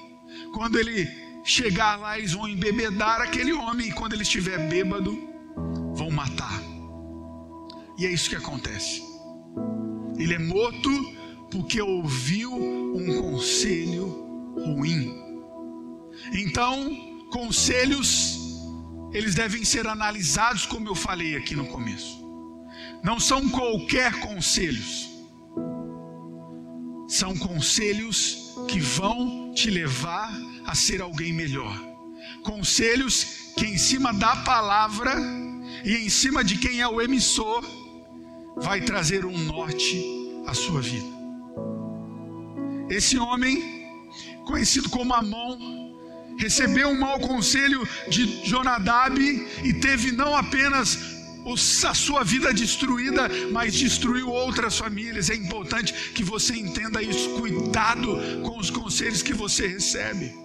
quando 0.54 0.80
ele 0.80 1.08
chegar 1.44 1.98
lá, 1.98 2.18
eles 2.18 2.34
vão 2.34 2.48
embebedar 2.48 3.22
aquele 3.22 3.54
homem, 3.54 3.90
e 3.90 3.94
quando 3.94 4.14
ele 4.14 4.24
estiver 4.24 4.68
bêbado, 4.68 5.16
vão 5.94 6.10
matar. 6.10 6.60
E 8.00 8.06
é 8.06 8.12
isso 8.12 8.30
que 8.30 8.36
acontece. 8.36 9.02
Ele 10.18 10.34
é 10.34 10.40
morto 10.40 10.90
porque 11.52 11.80
ouviu 11.82 12.52
um 12.54 13.22
conselho 13.22 14.06
ruim. 14.56 15.16
Então, 16.34 17.17
Conselhos, 17.32 18.38
eles 19.14 19.36
devem 19.36 19.64
ser 19.66 19.88
analisados, 19.88 20.66
como 20.66 20.88
eu 20.88 20.96
falei 20.96 21.36
aqui 21.36 21.56
no 21.56 21.68
começo. 21.68 22.18
Não 23.04 23.20
são 23.20 23.48
qualquer 23.50 24.20
conselhos. 24.20 25.10
São 27.08 27.38
conselhos 27.38 28.54
que 28.68 28.80
vão 28.80 29.54
te 29.54 29.70
levar 29.70 30.30
a 30.66 30.76
ser 30.76 31.02
alguém 31.02 31.32
melhor. 31.34 31.74
Conselhos 32.44 33.54
que, 33.56 33.66
em 33.66 33.78
cima 33.78 34.14
da 34.14 34.36
palavra 34.38 35.16
e 35.84 35.96
em 35.96 36.10
cima 36.10 36.44
de 36.44 36.58
quem 36.58 36.82
é 36.82 36.88
o 36.88 37.02
emissor, 37.02 37.64
vai 38.58 38.82
trazer 38.82 39.26
um 39.26 39.38
norte 39.38 40.04
à 40.46 40.54
sua 40.54 40.82
vida. 40.82 41.18
Esse 42.90 43.18
homem, 43.18 43.88
conhecido 44.46 44.90
como 44.90 45.14
Amon, 45.14 45.87
recebeu 46.38 46.90
um 46.90 47.00
mau 47.00 47.20
conselho 47.20 47.88
de 48.10 48.48
Jonadab 48.48 49.20
e 49.64 49.74
teve 49.74 50.12
não 50.12 50.36
apenas 50.36 51.18
a 51.86 51.94
sua 51.94 52.24
vida 52.24 52.54
destruída, 52.54 53.30
mas 53.52 53.74
destruiu 53.74 54.30
outras 54.30 54.78
famílias. 54.78 55.30
É 55.30 55.36
importante 55.36 55.94
que 56.14 56.24
você 56.24 56.54
entenda 56.56 57.02
isso. 57.02 57.30
Cuidado 57.32 58.20
com 58.44 58.58
os 58.60 58.70
conselhos 58.70 59.22
que 59.22 59.34
você 59.34 59.68
recebe. 59.68 60.36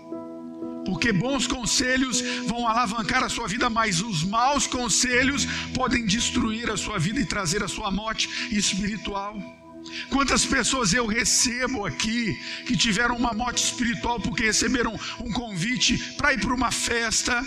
Porque 0.85 1.13
bons 1.13 1.47
conselhos 1.47 2.21
vão 2.47 2.67
alavancar 2.67 3.23
a 3.23 3.29
sua 3.29 3.47
vida, 3.47 3.71
mas 3.71 4.01
os 4.01 4.25
maus 4.25 4.67
conselhos 4.67 5.47
podem 5.75 6.05
destruir 6.05 6.71
a 6.71 6.77
sua 6.77 6.99
vida 6.99 7.21
e 7.21 7.25
trazer 7.25 7.63
a 7.63 7.69
sua 7.69 7.91
morte 7.91 8.29
espiritual. 8.51 9.62
Quantas 10.11 10.45
pessoas 10.45 10.93
eu 10.93 11.07
recebo 11.07 11.87
aqui 11.87 12.35
que 12.67 12.77
tiveram 12.77 13.17
uma 13.17 13.33
morte 13.33 13.65
espiritual 13.65 14.21
porque 14.21 14.45
receberam 14.45 14.99
um 15.21 15.33
convite 15.33 15.99
para 16.17 16.33
ir 16.33 16.41
para 16.41 16.55
uma 16.55 16.71
festa, 16.71 17.43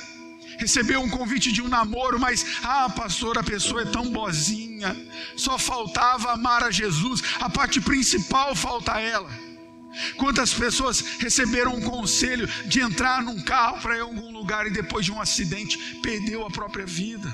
recebeu 0.58 1.02
um 1.02 1.10
convite 1.10 1.52
de 1.52 1.62
um 1.62 1.68
namoro, 1.68 2.20
mas 2.20 2.46
ah, 2.64 2.90
pastor, 2.90 3.38
a 3.38 3.44
pessoa 3.44 3.82
é 3.82 3.86
tão 3.86 4.10
boazinha, 4.10 4.96
só 5.36 5.58
faltava 5.58 6.32
amar 6.32 6.64
a 6.64 6.72
Jesus, 6.72 7.22
a 7.40 7.50
parte 7.50 7.80
principal 7.82 8.56
falta 8.56 8.96
a 8.96 9.00
ela. 9.00 9.46
Quantas 10.18 10.54
pessoas 10.54 11.00
receberam 11.20 11.76
um 11.76 11.82
conselho 11.82 12.48
de 12.66 12.82
entrar 12.82 13.24
num 13.24 13.42
carro 13.42 13.80
para 13.80 13.96
ir 13.96 14.02
a 14.02 14.04
algum 14.04 14.32
lugar 14.32 14.68
e 14.68 14.72
depois 14.72 15.06
de 15.06 15.12
um 15.12 15.22
acidente 15.22 15.78
perdeu 16.02 16.46
a 16.46 16.52
própria 16.52 16.86
vida? 16.86 17.34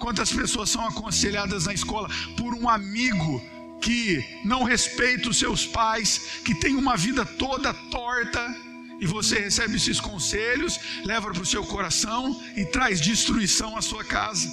Quantas 0.00 0.32
pessoas 0.32 0.70
são 0.70 0.84
aconselhadas 0.84 1.66
na 1.66 1.72
escola 1.72 2.08
por 2.36 2.54
um 2.54 2.68
amigo 2.68 3.40
que 3.80 4.24
não 4.44 4.62
respeita 4.64 5.28
os 5.28 5.38
seus 5.38 5.66
pais, 5.66 6.40
que 6.44 6.54
tem 6.54 6.74
uma 6.74 6.96
vida 6.96 7.24
toda 7.24 7.72
torta, 7.72 8.56
e 9.00 9.06
você 9.06 9.38
recebe 9.38 9.76
esses 9.76 10.00
conselhos, 10.00 10.78
leva 11.04 11.30
para 11.30 11.42
o 11.42 11.46
seu 11.46 11.64
coração 11.64 12.42
e 12.56 12.64
traz 12.64 13.00
destruição 13.00 13.76
à 13.76 13.82
sua 13.82 14.04
casa. 14.04 14.48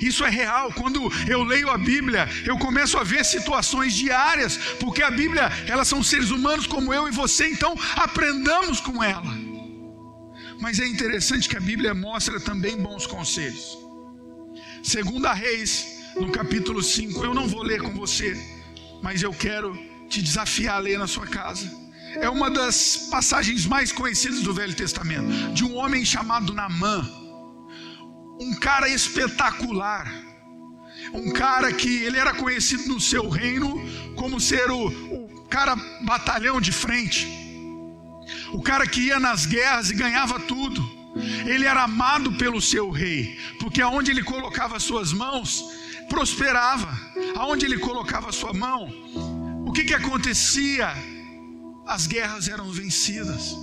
Isso 0.00 0.24
é 0.24 0.30
real. 0.30 0.72
Quando 0.72 1.12
eu 1.28 1.42
leio 1.42 1.70
a 1.70 1.78
Bíblia, 1.78 2.28
eu 2.44 2.58
começo 2.58 2.98
a 2.98 3.04
ver 3.04 3.24
situações 3.24 3.94
diárias, 3.94 4.56
porque 4.80 5.02
a 5.02 5.10
Bíblia, 5.10 5.50
elas 5.66 5.88
são 5.88 6.02
seres 6.02 6.30
humanos 6.30 6.66
como 6.66 6.92
eu 6.92 7.08
e 7.08 7.12
você, 7.12 7.48
então 7.48 7.74
aprendamos 7.94 8.80
com 8.80 9.02
ela. 9.02 9.32
Mas 10.60 10.80
é 10.80 10.86
interessante 10.86 11.48
que 11.48 11.56
a 11.56 11.60
Bíblia 11.60 11.94
mostra 11.94 12.40
também 12.40 12.76
bons 12.76 13.06
conselhos. 13.06 13.78
Segunda 14.82 15.32
Reis 15.32 15.95
no 16.20 16.30
capítulo 16.30 16.82
5. 16.82 17.24
Eu 17.24 17.34
não 17.34 17.46
vou 17.46 17.62
ler 17.62 17.80
com 17.82 17.92
você, 17.92 18.36
mas 19.02 19.22
eu 19.22 19.32
quero 19.32 19.76
te 20.08 20.22
desafiar 20.22 20.76
a 20.76 20.78
ler 20.78 20.98
na 20.98 21.06
sua 21.06 21.26
casa. 21.26 21.70
É 22.16 22.28
uma 22.30 22.50
das 22.50 23.08
passagens 23.10 23.66
mais 23.66 23.92
conhecidas 23.92 24.40
do 24.40 24.54
Velho 24.54 24.74
Testamento, 24.74 25.52
de 25.52 25.64
um 25.64 25.74
homem 25.76 26.04
chamado 26.04 26.54
Namã, 26.54 27.06
um 28.40 28.54
cara 28.54 28.88
espetacular, 28.88 30.10
um 31.12 31.30
cara 31.32 31.72
que 31.72 32.02
ele 32.02 32.18
era 32.18 32.34
conhecido 32.34 32.88
no 32.88 33.00
seu 33.00 33.28
reino 33.28 33.78
como 34.14 34.40
ser 34.40 34.70
o, 34.70 34.86
o 34.86 35.46
cara 35.48 35.76
batalhão 36.02 36.60
de 36.60 36.72
frente, 36.72 37.28
o 38.52 38.62
cara 38.62 38.86
que 38.86 39.00
ia 39.02 39.20
nas 39.20 39.44
guerras 39.44 39.90
e 39.90 39.94
ganhava 39.94 40.40
tudo. 40.40 40.96
Ele 41.46 41.64
era 41.64 41.84
amado 41.84 42.32
pelo 42.34 42.60
seu 42.60 42.90
rei, 42.90 43.38
porque 43.58 43.80
aonde 43.80 44.10
ele 44.10 44.22
colocava 44.22 44.78
suas 44.78 45.14
mãos, 45.14 45.64
prosperava. 46.08 46.88
Aonde 47.36 47.66
ele 47.66 47.78
colocava 47.78 48.32
sua 48.32 48.52
mão, 48.52 48.88
o 49.66 49.72
que, 49.72 49.84
que 49.84 49.94
acontecia? 49.94 50.88
As 51.86 52.06
guerras 52.06 52.48
eram 52.48 52.70
vencidas. 52.70 53.54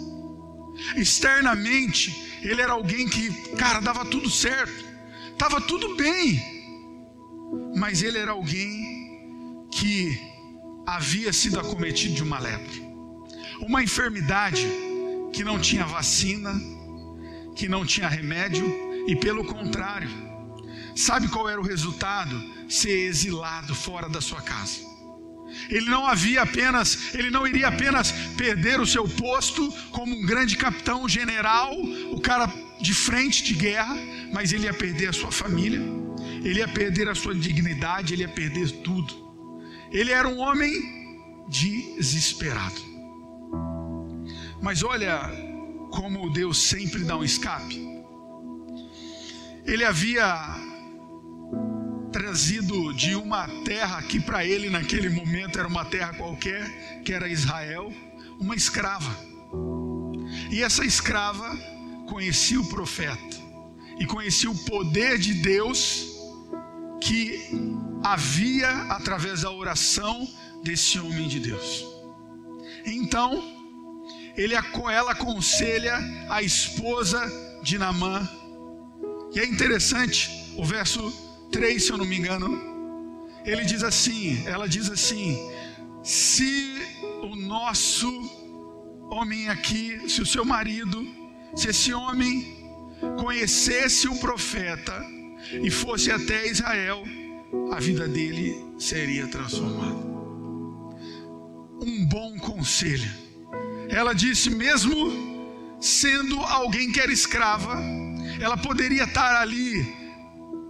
Externamente, 0.95 2.39
ele 2.41 2.61
era 2.61 2.73
alguém 2.73 3.07
que, 3.07 3.29
cara, 3.55 3.79
dava 3.79 4.05
tudo 4.05 4.29
certo, 4.29 4.83
estava 5.31 5.61
tudo 5.61 5.95
bem, 5.95 6.41
mas 7.75 8.01
ele 8.01 8.17
era 8.17 8.31
alguém 8.31 9.67
que 9.71 10.19
havia 10.85 11.31
sido 11.31 11.59
acometido 11.59 12.15
de 12.15 12.23
uma 12.23 12.39
lepra, 12.39 12.81
uma 13.59 13.83
enfermidade 13.83 14.65
que 15.31 15.43
não 15.43 15.59
tinha 15.59 15.85
vacina, 15.85 16.53
que 17.55 17.67
não 17.67 17.85
tinha 17.85 18.07
remédio, 18.07 18.65
E 19.05 19.17
pelo 19.17 19.43
contrário, 19.43 20.09
sabe 20.95 21.27
qual 21.27 21.49
era 21.49 21.59
o 21.59 21.63
resultado? 21.63 22.41
Ser 22.69 23.07
exilado 23.07 23.73
fora 23.75 24.09
da 24.09 24.21
sua 24.21 24.41
casa. 24.41 24.93
Ele 25.69 25.89
não 25.89 26.05
havia 26.07 26.41
apenas, 26.41 27.13
ele 27.13 27.29
não 27.29 27.47
iria 27.47 27.67
apenas 27.67 28.11
perder 28.35 28.79
o 28.79 28.87
seu 28.87 29.07
posto 29.07 29.71
como 29.91 30.15
um 30.15 30.25
grande 30.25 30.57
capitão 30.57 31.07
general, 31.07 31.71
o 32.11 32.19
cara 32.19 32.51
de 32.81 32.93
frente 32.93 33.43
de 33.43 33.53
guerra, 33.53 33.95
mas 34.33 34.51
ele 34.51 34.65
ia 34.65 34.73
perder 34.73 35.09
a 35.09 35.13
sua 35.13 35.31
família, 35.31 35.79
ele 36.43 36.59
ia 36.59 36.67
perder 36.67 37.07
a 37.07 37.15
sua 37.15 37.35
dignidade, 37.35 38.13
ele 38.13 38.23
ia 38.23 38.29
perder 38.29 38.69
tudo. 38.81 39.13
Ele 39.91 40.11
era 40.11 40.27
um 40.27 40.39
homem 40.39 40.71
desesperado. 41.49 42.81
Mas 44.61 44.81
olha 44.81 45.29
como 45.91 46.31
Deus 46.31 46.57
sempre 46.57 47.03
dá 47.03 47.15
um 47.15 47.23
escape. 47.23 47.79
Ele 49.65 49.85
havia 49.85 50.72
trazido 52.33 52.91
de 52.95 53.15
uma 53.15 53.47
terra 53.63 54.01
que 54.01 54.19
para 54.19 54.43
ele 54.43 54.67
naquele 54.67 55.07
momento 55.07 55.59
era 55.59 55.67
uma 55.67 55.85
terra 55.85 56.15
qualquer, 56.15 56.67
que 57.03 57.13
era 57.13 57.29
Israel, 57.29 57.93
uma 58.39 58.55
escrava. 58.55 59.15
E 60.49 60.63
essa 60.63 60.83
escrava 60.83 61.55
conhecia 62.07 62.59
o 62.59 62.67
profeta 62.67 63.37
e 63.99 64.07
conhecia 64.07 64.49
o 64.49 64.57
poder 64.65 65.19
de 65.19 65.35
Deus 65.35 66.07
que 66.99 67.51
havia 68.03 68.67
através 68.89 69.41
da 69.41 69.51
oração 69.51 70.27
desse 70.63 70.97
homem 70.97 71.27
de 71.27 71.39
Deus. 71.39 71.85
Então, 72.83 73.43
ele, 74.35 74.55
ela 74.91 75.11
aconselha 75.11 75.99
a 76.27 76.41
esposa 76.41 77.21
de 77.61 77.77
Namã. 77.77 78.27
E 79.35 79.39
é 79.39 79.45
interessante, 79.45 80.51
o 80.57 80.65
verso 80.65 81.22
3, 81.53 81.83
se 81.83 81.91
eu 81.91 81.97
não 81.97 82.05
me 82.05 82.17
engano, 82.17 82.49
ele 83.45 83.63
diz 83.63 83.83
assim, 83.83 84.43
ela 84.45 84.67
diz 84.67 84.89
assim: 84.89 85.37
se 86.03 86.81
o 87.21 87.35
nosso 87.35 88.09
homem 89.11 89.47
aqui, 89.49 90.09
se 90.09 90.21
o 90.21 90.25
seu 90.25 90.43
marido, 90.43 91.05
se 91.55 91.69
esse 91.69 91.93
homem 91.93 92.33
conhecesse 93.17 94.07
o 94.07 94.15
profeta 94.17 94.95
e 95.61 95.69
fosse 95.69 96.11
até 96.11 96.47
Israel, 96.47 97.03
a 97.71 97.79
vida 97.79 98.07
dele 98.07 98.55
seria 98.79 99.27
transformada. 99.27 100.03
Um 101.85 102.05
bom 102.05 102.37
conselho. 102.39 103.11
Ela 103.89 104.13
disse, 104.13 104.49
mesmo 104.49 104.95
sendo 105.79 106.39
alguém 106.39 106.91
que 106.91 106.99
era 106.99 107.11
escrava, 107.11 107.77
ela 108.39 108.57
poderia 108.57 109.03
estar 109.03 109.41
ali, 109.41 109.85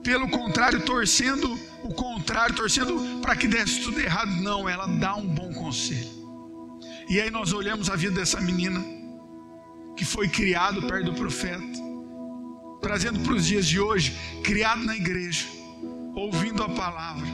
pelo 0.04 0.30
contrário, 0.30 0.86
torcendo 0.86 1.58
o 1.84 1.94
contrário, 1.94 2.56
torcendo 2.56 3.22
para 3.22 3.36
que 3.36 3.48
desse 3.48 3.82
tudo 3.82 4.00
errado. 4.00 4.32
Não, 4.42 4.68
ela 4.68 4.86
dá 4.86 5.16
um 5.16 5.26
bom 5.26 5.52
conselho. 5.54 6.12
E 7.10 7.20
aí 7.20 7.32
nós 7.32 7.54
olhamos 7.54 7.90
a 7.90 7.96
vida 7.96 8.16
dessa 8.16 8.40
menina 8.40 8.84
que 9.96 10.06
foi 10.06 10.28
criado 10.28 10.82
perto 10.84 11.12
do 11.12 11.14
profeta, 11.14 11.80
trazendo 12.82 13.20
para 13.20 13.34
os 13.34 13.46
dias 13.46 13.66
de 13.66 13.80
hoje, 13.80 14.18
criado 14.44 14.84
na 14.84 14.96
igreja, 14.96 15.46
ouvindo 16.16 16.64
a 16.64 16.70
palavra. 16.70 17.28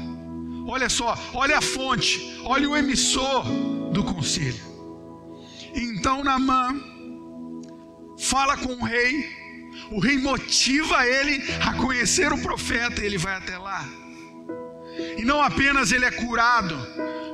Olha 0.67 0.89
só, 0.89 1.17
olha 1.33 1.57
a 1.57 1.61
fonte, 1.61 2.39
olha 2.43 2.69
o 2.69 2.77
emissor 2.77 3.43
do 3.91 4.03
conselho. 4.03 4.61
Então 5.73 6.23
Namã 6.23 6.79
fala 8.17 8.57
com 8.57 8.73
o 8.73 8.83
rei, 8.83 9.38
o 9.91 9.99
rei 9.99 10.17
motiva 10.17 11.05
ele 11.05 11.43
a 11.61 11.73
conhecer 11.73 12.31
o 12.31 12.41
profeta, 12.41 13.01
e 13.01 13.05
ele 13.05 13.17
vai 13.17 13.35
até 13.35 13.57
lá. 13.57 13.87
E 15.17 15.23
não 15.23 15.41
apenas 15.41 15.91
ele 15.91 16.05
é 16.05 16.11
curado, 16.11 16.75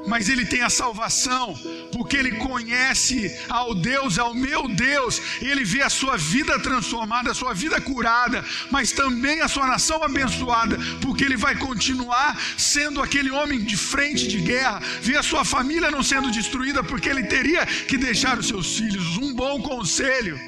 mas 0.08 0.29
ele 0.29 0.45
tem 0.45 0.62
a 0.62 0.69
salvação, 0.69 1.58
porque 1.91 2.15
ele 2.15 2.34
conhece 2.34 3.36
ao 3.49 3.73
Deus, 3.73 4.19
ao 4.19 4.34
meu 4.34 4.67
Deus, 4.67 5.21
e 5.41 5.45
ele 5.45 5.63
vê 5.63 5.81
a 5.81 5.89
sua 5.89 6.15
vida 6.17 6.60
transformada, 6.60 7.31
a 7.31 7.34
sua 7.34 7.53
vida 7.53 7.81
curada, 7.81 8.43
mas 8.69 8.91
também 8.91 9.41
a 9.41 9.47
sua 9.47 9.67
nação 9.67 10.03
abençoada, 10.03 10.77
porque 11.01 11.23
ele 11.23 11.38
vai 11.38 11.55
continuar 11.55 12.39
sendo 12.58 13.01
aquele 13.01 13.31
homem 13.31 13.60
de 13.63 13.75
frente 13.75 14.27
de 14.27 14.41
guerra, 14.41 14.79
vê 15.01 15.17
a 15.17 15.23
sua 15.23 15.43
família 15.43 15.89
não 15.89 16.03
sendo 16.03 16.31
destruída, 16.31 16.84
porque 16.84 17.10
ele 17.10 17.23
teria 17.23 17.65
que 17.65 17.97
deixar 17.97 18.38
os 18.38 18.47
seus 18.47 18.77
filhos. 18.77 19.17
Um 19.17 19.34
bom 19.34 19.62
conselho, 19.62 20.39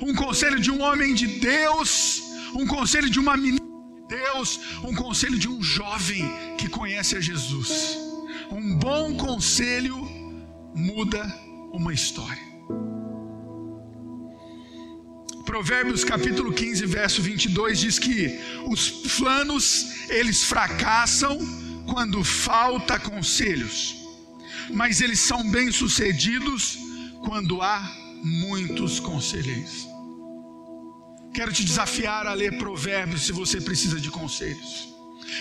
um 0.00 0.14
conselho 0.14 0.58
de 0.58 0.70
um 0.70 0.80
homem 0.80 1.14
de 1.14 1.26
Deus, 1.26 2.22
um 2.54 2.66
conselho 2.66 3.10
de 3.10 3.18
uma 3.18 3.36
menina 3.36 3.58
de 3.58 4.16
Deus, 4.16 4.60
um 4.82 4.94
conselho 4.94 5.38
de 5.38 5.48
um 5.48 5.62
jovem 5.62 6.24
que 6.56 6.68
conhece 6.68 7.16
a 7.16 7.20
Jesus. 7.20 7.98
Um 8.50 8.76
bom 8.76 9.16
conselho 9.16 9.96
muda 10.74 11.22
uma 11.72 11.92
história. 11.92 12.50
Provérbios 15.44 16.04
capítulo 16.04 16.52
15, 16.52 16.86
verso 16.86 17.20
22 17.22 17.80
diz 17.80 17.98
que 17.98 18.38
os 18.66 18.88
planos 19.18 20.08
eles 20.08 20.44
fracassam 20.44 21.38
quando 21.86 22.22
falta 22.22 22.98
conselhos, 23.00 23.96
mas 24.72 25.00
eles 25.00 25.18
são 25.18 25.50
bem-sucedidos 25.50 26.78
quando 27.24 27.60
há 27.60 27.80
muitos 28.22 29.00
conselheiros. 29.00 29.89
Quero 31.32 31.52
te 31.52 31.64
desafiar 31.64 32.26
a 32.26 32.34
ler 32.34 32.58
Provérbios 32.58 33.22
se 33.26 33.32
você 33.32 33.60
precisa 33.60 34.00
de 34.00 34.10
conselhos. 34.10 34.88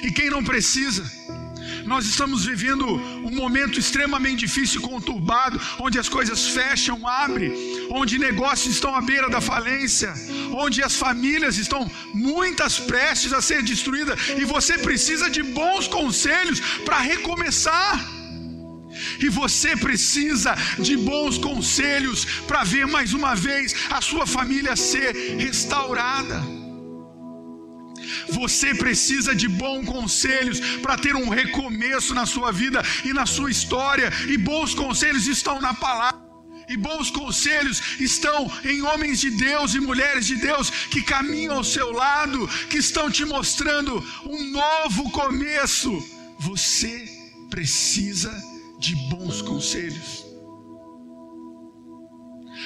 E 0.03 0.11
quem 0.11 0.29
não 0.29 0.43
precisa, 0.43 1.03
nós 1.85 2.05
estamos 2.05 2.45
vivendo 2.45 2.85
um 2.85 3.31
momento 3.31 3.79
extremamente 3.79 4.41
difícil 4.45 4.79
e 4.79 4.83
conturbado, 4.83 5.59
onde 5.79 5.97
as 5.97 6.07
coisas 6.07 6.49
fecham, 6.49 7.07
abrem, 7.07 7.51
onde 7.89 8.19
negócios 8.19 8.75
estão 8.75 8.93
à 8.95 9.01
beira 9.01 9.29
da 9.29 9.41
falência, 9.41 10.13
onde 10.53 10.83
as 10.83 10.95
famílias 10.95 11.57
estão 11.57 11.89
muitas 12.13 12.79
prestes 12.79 13.33
a 13.33 13.41
ser 13.41 13.63
destruídas, 13.63 14.19
e 14.37 14.45
você 14.45 14.77
precisa 14.77 15.29
de 15.29 15.41
bons 15.41 15.87
conselhos 15.87 16.59
para 16.85 16.99
recomeçar. 16.99 18.18
E 19.19 19.29
você 19.29 19.75
precisa 19.75 20.55
de 20.79 20.95
bons 20.95 21.37
conselhos 21.37 22.25
para 22.47 22.63
ver 22.63 22.87
mais 22.87 23.13
uma 23.13 23.35
vez 23.35 23.75
a 23.89 24.01
sua 24.01 24.25
família 24.25 24.75
ser 24.75 25.13
restaurada. 25.37 26.41
Você 28.29 28.73
precisa 28.73 29.35
de 29.35 29.47
bons 29.47 29.85
conselhos 29.85 30.59
para 30.81 30.97
ter 30.97 31.15
um 31.15 31.29
recomeço 31.29 32.13
na 32.13 32.25
sua 32.25 32.51
vida 32.51 32.81
e 33.03 33.13
na 33.13 33.25
sua 33.25 33.51
história, 33.51 34.11
e 34.27 34.37
bons 34.37 34.73
conselhos 34.73 35.27
estão 35.27 35.59
na 35.59 35.73
palavra. 35.73 36.29
E 36.67 36.77
bons 36.77 37.09
conselhos 37.09 37.81
estão 37.99 38.49
em 38.63 38.83
homens 38.83 39.19
de 39.19 39.31
Deus 39.31 39.73
e 39.73 39.79
mulheres 39.79 40.27
de 40.27 40.35
Deus 40.35 40.69
que 40.69 41.01
caminham 41.01 41.57
ao 41.57 41.63
seu 41.63 41.91
lado, 41.91 42.47
que 42.69 42.77
estão 42.77 43.09
te 43.09 43.25
mostrando 43.25 44.05
um 44.23 44.51
novo 44.51 45.09
começo. 45.09 45.91
Você 46.37 47.09
precisa 47.49 48.31
de 48.79 48.95
bons 48.95 49.41
conselhos. 49.41 50.25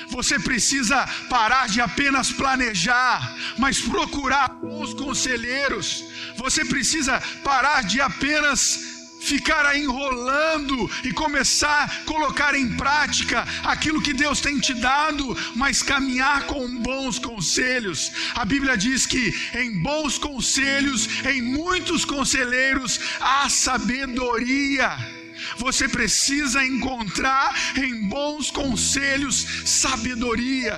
Você 0.10 0.40
precisa 0.40 1.08
parar 1.30 1.68
de 1.68 1.82
apenas 1.82 2.32
planejar, 2.32 3.36
mas 3.58 3.82
procurar 3.82 4.48
bons 4.50 4.94
conselheiros. 4.94 6.04
Você 6.38 6.64
precisa 6.66 7.22
parar 7.44 7.84
de 7.84 8.00
apenas 8.00 8.94
ficar 9.22 9.76
enrolando 9.78 10.90
e 11.04 11.14
começar 11.14 11.86
a 11.86 12.06
colocar 12.06 12.54
em 12.56 12.76
prática 12.76 13.48
aquilo 13.64 14.02
que 14.02 14.14
Deus 14.14 14.42
tem 14.42 14.60
te 14.60 14.74
dado, 14.74 15.36
mas 15.56 15.82
caminhar 15.82 16.46
com 16.46 16.68
bons 16.80 17.18
conselhos. 17.18 18.12
A 18.36 18.44
Bíblia 18.44 18.78
diz 18.78 19.06
que 19.06 19.34
em 19.54 19.82
bons 19.82 20.18
conselhos, 20.18 21.08
em 21.26 21.42
muitos 21.42 22.04
conselheiros, 22.04 23.00
há 23.20 23.50
sabedoria. 23.50 25.23
Você 25.58 25.88
precisa 25.88 26.66
encontrar 26.66 27.54
em 27.78 28.08
bons 28.08 28.52
conselhos 28.52 29.46
sabedoria. 29.66 30.78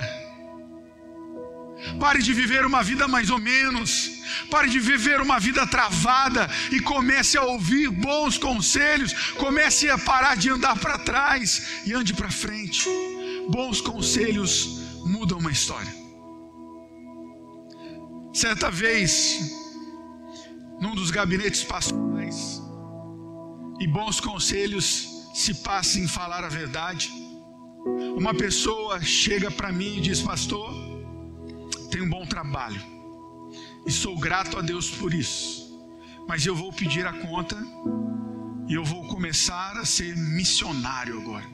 Pare 2.00 2.22
de 2.22 2.32
viver 2.32 2.64
uma 2.66 2.82
vida 2.82 3.06
mais 3.06 3.30
ou 3.30 3.38
menos. 3.38 4.10
Pare 4.50 4.68
de 4.68 4.80
viver 4.80 5.20
uma 5.20 5.38
vida 5.38 5.66
travada 5.66 6.48
e 6.72 6.80
comece 6.80 7.38
a 7.38 7.42
ouvir 7.42 7.88
bons 7.90 8.38
conselhos. 8.38 9.12
Comece 9.32 9.88
a 9.88 9.98
parar 9.98 10.36
de 10.36 10.50
andar 10.50 10.78
para 10.78 10.98
trás 10.98 11.82
e 11.86 11.92
ande 11.92 12.12
para 12.12 12.30
frente. 12.30 12.88
Bons 13.48 13.80
conselhos 13.80 14.80
mudam 15.04 15.38
uma 15.38 15.52
história. 15.52 15.94
Certa 18.32 18.70
vez, 18.70 19.38
num 20.80 20.94
dos 20.94 21.10
gabinetes 21.10 21.62
pastorais, 21.62 22.15
e 23.78 23.86
bons 23.86 24.20
conselhos 24.20 25.30
se 25.34 25.54
passem 25.54 26.04
em 26.04 26.08
falar 26.08 26.44
a 26.44 26.48
verdade. 26.48 27.10
Uma 28.16 28.34
pessoa 28.34 29.00
chega 29.02 29.50
para 29.50 29.70
mim 29.70 29.98
e 29.98 30.00
diz: 30.00 30.20
Pastor, 30.20 30.72
tem 31.90 32.02
um 32.02 32.08
bom 32.08 32.24
trabalho. 32.26 32.80
e 33.86 33.90
sou 33.90 34.18
grato 34.18 34.58
a 34.58 34.62
Deus 34.62 34.90
por 34.90 35.14
isso. 35.14 35.66
Mas 36.28 36.44
eu 36.44 36.54
vou 36.56 36.72
pedir 36.72 37.06
a 37.06 37.12
conta 37.12 37.56
e 38.68 38.74
eu 38.74 38.84
vou 38.84 39.06
começar 39.06 39.76
a 39.76 39.84
ser 39.84 40.16
missionário 40.16 41.20
agora. 41.20 41.46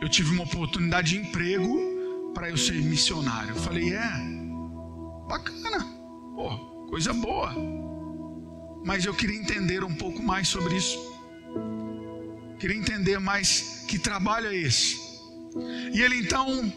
Eu 0.00 0.08
tive 0.08 0.30
uma 0.32 0.44
oportunidade 0.44 1.10
de 1.10 1.18
emprego 1.18 2.32
para 2.34 2.50
eu 2.50 2.58
ser 2.58 2.74
missionário. 2.74 3.50
Eu 3.50 3.56
falei, 3.56 3.94
é, 3.94 4.10
bacana, 5.26 5.82
pô, 6.34 6.58
coisa 6.90 7.14
boa. 7.14 7.54
Mas 8.84 9.06
eu 9.06 9.14
queria 9.14 9.40
entender 9.40 9.82
um 9.82 9.94
pouco 9.94 10.22
mais 10.22 10.46
sobre 10.48 10.76
isso. 10.76 10.98
Queria 12.58 12.76
entender 12.76 13.18
mais 13.18 13.84
que 13.86 13.98
trabalho 13.98 14.48
é 14.48 14.56
esse. 14.56 14.96
E 15.92 16.00
ele 16.00 16.20
então 16.20 16.72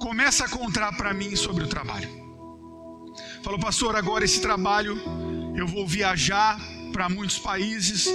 começa 0.00 0.44
a 0.44 0.48
contar 0.48 0.96
para 0.96 1.12
mim 1.12 1.34
sobre 1.34 1.64
o 1.64 1.68
trabalho. 1.68 2.08
Falou, 3.42 3.58
pastor, 3.58 3.96
agora 3.96 4.24
esse 4.24 4.40
trabalho 4.40 5.00
eu 5.56 5.66
vou 5.66 5.86
viajar 5.86 6.60
para 6.92 7.08
muitos 7.08 7.38
países, 7.38 8.06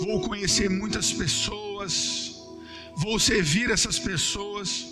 vou 0.00 0.20
conhecer 0.20 0.68
muitas 0.68 1.12
pessoas, 1.12 2.36
vou 2.96 3.18
servir 3.18 3.70
essas 3.70 3.98
pessoas, 3.98 4.86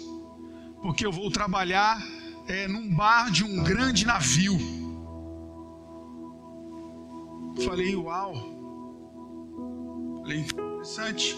porque 0.82 1.04
eu 1.04 1.12
vou 1.12 1.30
trabalhar 1.30 2.02
é, 2.46 2.66
num 2.66 2.94
bar 2.94 3.30
de 3.30 3.44
um 3.44 3.62
grande 3.62 4.06
navio. 4.06 4.58
Falei, 7.64 7.94
uau. 7.96 8.57
Falei, 10.28 10.40
interessante. 10.40 11.36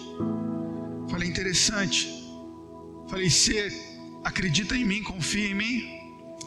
Falei, 1.09 1.29
interessante. 1.29 2.09
Falei, 3.09 3.31
você 3.31 3.73
acredita 4.25 4.77
em 4.77 4.85
mim, 4.85 5.01
confia 5.01 5.47
em 5.47 5.55
mim? 5.55 5.85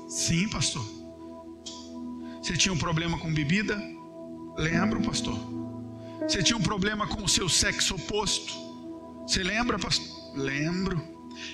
Sim, 0.10 0.50
pastor. 0.50 0.84
Você 2.42 2.58
tinha 2.58 2.74
um 2.74 2.78
problema 2.78 3.18
com 3.18 3.34
bebida? 3.34 3.82
Lembro, 4.58 5.02
pastor. 5.02 5.40
Você 6.28 6.44
tinha 6.44 6.58
um 6.58 6.62
problema 6.62 7.08
com 7.08 7.24
o 7.24 7.30
seu 7.30 7.48
sexo 7.48 7.96
oposto? 7.96 8.54
Você 9.26 9.42
lembra, 9.42 9.80
pastor? 9.80 10.06
Lembro. 10.36 11.02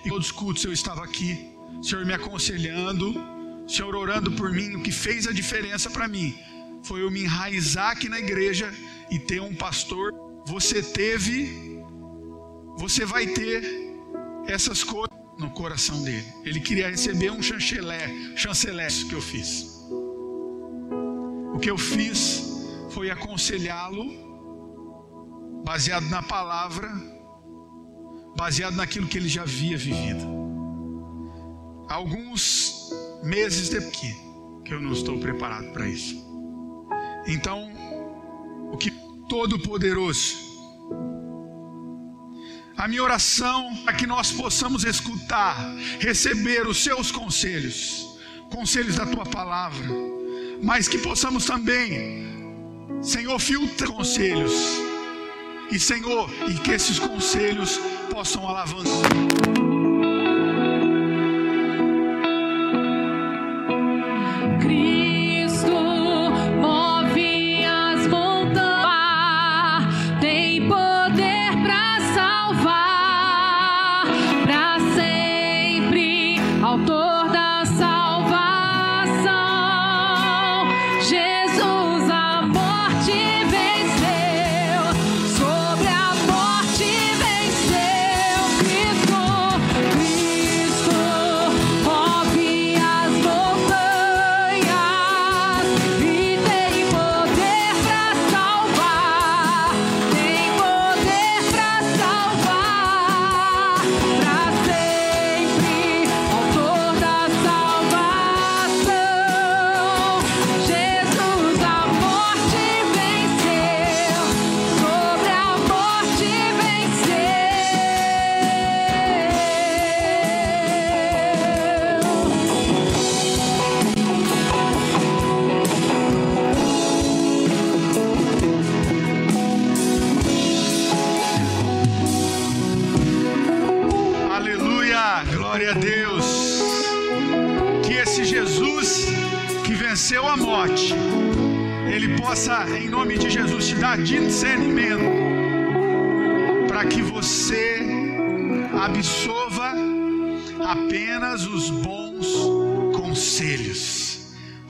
Em 0.04 0.10
todos 0.10 0.25
os 0.25 0.32
cultos 0.32 0.63
eu 0.63 0.73
estava 0.73 1.04
aqui, 1.04 1.52
o 1.78 1.84
Senhor 1.84 2.04
me 2.04 2.13
aconselhando, 2.13 3.12
o 3.63 3.69
Senhor 3.69 3.95
orando 3.95 4.32
por 4.32 4.52
mim. 4.52 4.73
O 4.78 4.82
que 4.82 4.91
fez 4.91 5.28
a 5.28 5.32
diferença 5.32 5.88
para 5.88 6.08
mim 6.08 6.36
foi 6.82 7.04
eu 7.04 7.12
me 7.12 7.25
enraizar 7.25 7.91
aqui 7.91 8.10
na 8.10 8.17
igreja 8.17 8.73
e 9.12 9.19
ter 9.19 9.39
um 9.39 9.54
pastor. 9.54 10.28
Você 10.49 10.81
teve, 10.81 11.79
você 12.75 13.05
vai 13.05 13.27
ter 13.27 13.63
essas 14.47 14.83
coisas 14.83 15.15
no 15.38 15.51
coração 15.51 16.01
dele. 16.03 16.25
Ele 16.43 16.59
queria 16.59 16.89
receber 16.89 17.29
um 17.31 17.39
chanceler, 17.39 18.09
chanceler 18.35 18.89
que 19.07 19.13
eu 19.13 19.21
fiz. 19.21 19.67
O 21.53 21.59
que 21.59 21.69
eu 21.69 21.77
fiz 21.77 22.43
foi 22.89 23.12
aconselhá-lo, 23.12 24.03
baseado 25.63 26.09
na 26.09 26.23
palavra, 26.23 26.89
baseado 28.35 28.75
naquilo 28.75 29.07
que 29.07 29.19
ele 29.19 29.29
já 29.29 29.43
havia 29.43 29.77
vivido. 29.77 30.25
Alguns 31.88 32.89
meses 33.23 33.69
depois 33.69 34.15
que 34.65 34.73
eu 34.73 34.81
não 34.81 34.93
estou 34.93 35.19
preparado 35.19 35.71
para 35.73 35.88
isso. 35.88 36.15
Então, 37.27 37.71
o 38.71 38.77
que 38.77 39.09
Todo-Poderoso, 39.29 40.35
a 42.75 42.87
minha 42.87 43.03
oração 43.03 43.71
é 43.87 43.93
que 43.93 44.07
nós 44.07 44.31
possamos 44.31 44.83
escutar, 44.83 45.55
receber 45.99 46.67
os 46.67 46.83
seus 46.83 47.11
conselhos, 47.11 48.05
conselhos 48.51 48.95
da 48.95 49.05
tua 49.05 49.25
palavra, 49.25 49.87
mas 50.61 50.87
que 50.87 50.97
possamos 50.97 51.45
também 51.45 52.29
Senhor, 53.01 53.39
filtra 53.39 53.87
conselhos. 53.87 54.53
E 55.71 55.79
Senhor, 55.79 56.29
e 56.49 56.55
que 56.55 56.71
esses 56.71 56.99
conselhos 56.99 57.79
possam 58.11 58.47
alavancar. 58.47 59.68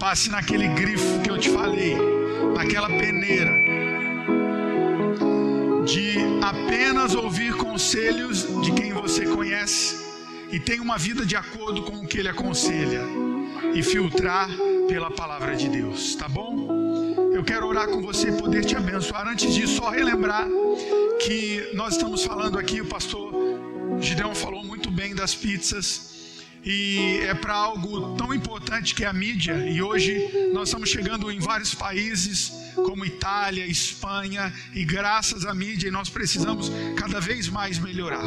Passe 0.09 0.29
naquele 0.29 0.67
grifo 0.69 1.19
que 1.21 1.29
eu 1.29 1.37
te 1.37 1.49
falei, 1.49 1.95
naquela 2.55 2.87
peneira, 2.87 3.51
de 5.85 6.15
apenas 6.41 7.13
ouvir 7.13 7.53
conselhos 7.55 8.47
de 8.63 8.71
quem 8.71 8.93
você 8.93 9.25
conhece 9.25 9.97
e 10.51 10.59
tem 10.59 10.79
uma 10.79 10.97
vida 10.97 11.25
de 11.25 11.35
acordo 11.35 11.83
com 11.83 11.97
o 11.97 12.07
que 12.07 12.19
ele 12.19 12.29
aconselha 12.29 13.03
e 13.75 13.83
filtrar 13.83 14.49
pela 14.87 15.11
palavra 15.11 15.55
de 15.55 15.67
Deus, 15.67 16.15
tá 16.15 16.27
bom? 16.27 16.78
Eu 17.39 17.43
quero 17.45 17.67
orar 17.67 17.87
com 17.87 18.01
você, 18.01 18.33
poder 18.33 18.65
te 18.65 18.75
abençoar. 18.75 19.25
Antes 19.25 19.53
disso, 19.55 19.77
só 19.77 19.89
relembrar 19.89 20.45
que 21.21 21.71
nós 21.73 21.93
estamos 21.93 22.21
falando 22.21 22.59
aqui, 22.59 22.81
o 22.81 22.85
pastor 22.85 23.33
Gideon 24.01 24.35
falou 24.35 24.61
muito 24.61 24.91
bem 24.91 25.15
das 25.15 25.33
pizzas 25.33 26.43
e 26.65 27.21
é 27.23 27.33
para 27.33 27.53
algo 27.53 28.17
tão 28.17 28.33
importante 28.33 28.93
que 28.93 29.05
é 29.05 29.07
a 29.07 29.13
mídia. 29.13 29.53
E 29.69 29.81
hoje 29.81 30.19
nós 30.53 30.67
estamos 30.67 30.89
chegando 30.89 31.31
em 31.31 31.39
vários 31.39 31.73
países, 31.73 32.51
como 32.75 33.05
Itália, 33.05 33.65
Espanha, 33.65 34.53
e 34.73 34.83
graças 34.83 35.45
à 35.45 35.53
mídia 35.53 35.89
nós 35.89 36.09
precisamos 36.09 36.69
cada 36.97 37.21
vez 37.21 37.47
mais 37.47 37.79
melhorar. 37.79 38.25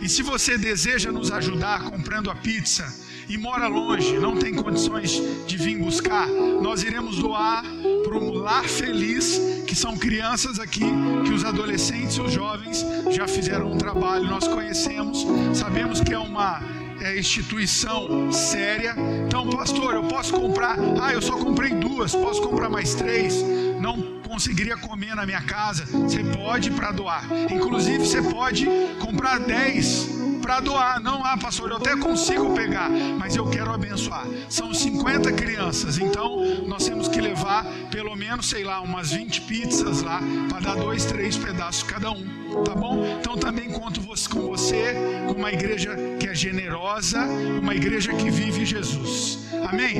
E 0.00 0.08
se 0.08 0.22
você 0.22 0.56
deseja 0.56 1.10
nos 1.10 1.32
ajudar 1.32 1.90
comprando 1.90 2.30
a 2.30 2.36
pizza 2.36 2.86
e 3.28 3.36
mora 3.36 3.66
longe, 3.66 4.16
não 4.18 4.36
tem 4.36 4.54
condições 4.54 5.20
de 5.44 5.56
vir 5.56 5.76
buscar, 5.76 6.28
nós 6.28 6.84
iremos 6.84 7.16
doar 7.16 7.64
para 8.04 8.18
um 8.18 8.32
lar 8.32 8.64
feliz, 8.64 9.40
que 9.66 9.74
são 9.74 9.96
crianças 9.96 10.58
aqui, 10.60 10.84
que 11.24 11.32
os 11.32 11.44
adolescentes 11.44 12.16
e 12.16 12.20
os 12.20 12.32
jovens 12.32 12.84
já 13.10 13.26
fizeram 13.26 13.72
um 13.72 13.78
trabalho, 13.78 14.26
nós 14.26 14.46
conhecemos, 14.46 15.26
sabemos 15.54 16.00
que 16.00 16.12
é 16.12 16.18
uma 16.18 16.62
é, 17.00 17.18
instituição 17.18 18.30
séria. 18.30 18.94
Então, 19.26 19.48
pastor, 19.48 19.94
eu 19.94 20.04
posso 20.04 20.32
comprar. 20.34 20.76
Ah, 21.00 21.12
eu 21.12 21.22
só 21.22 21.36
comprei 21.36 21.70
duas, 21.70 22.14
posso 22.14 22.42
comprar 22.42 22.68
mais 22.68 22.94
três. 22.94 23.42
Não 23.80 24.20
conseguiria 24.26 24.76
comer 24.76 25.14
na 25.14 25.26
minha 25.26 25.42
casa. 25.42 25.84
Você 25.86 26.22
pode 26.22 26.70
para 26.70 26.92
doar. 26.92 27.26
Inclusive, 27.50 27.98
você 27.98 28.22
pode 28.22 28.66
comprar 29.00 29.40
dez 29.40 30.23
para 30.44 30.60
doar. 30.60 31.00
Não, 31.00 31.24
ah, 31.24 31.38
pastor, 31.38 31.70
eu 31.70 31.78
até 31.78 31.96
consigo 31.96 32.54
pegar, 32.54 32.90
mas 33.18 33.34
eu 33.34 33.48
quero 33.48 33.72
abençoar. 33.72 34.26
São 34.50 34.74
50 34.74 35.32
crianças, 35.32 35.96
então 35.96 36.66
nós 36.66 36.84
temos 36.84 37.08
que 37.08 37.18
levar 37.18 37.64
pelo 37.90 38.14
menos, 38.14 38.50
sei 38.50 38.62
lá, 38.62 38.82
umas 38.82 39.10
20 39.10 39.40
pizzas 39.42 40.02
lá, 40.02 40.20
para 40.50 40.60
dar 40.60 40.76
dois, 40.76 41.06
três 41.06 41.38
pedaços 41.38 41.82
cada 41.82 42.10
um, 42.10 42.62
tá 42.62 42.74
bom? 42.74 43.06
Então 43.18 43.38
também 43.38 43.70
conto 43.70 43.94
com 44.28 44.40
você, 44.42 44.94
com 45.26 45.32
uma 45.32 45.50
igreja 45.50 45.96
que 46.20 46.28
é 46.28 46.34
generosa, 46.34 47.20
uma 47.62 47.74
igreja 47.74 48.12
que 48.12 48.30
vive 48.30 48.66
Jesus. 48.66 49.38
Amém? 49.66 49.94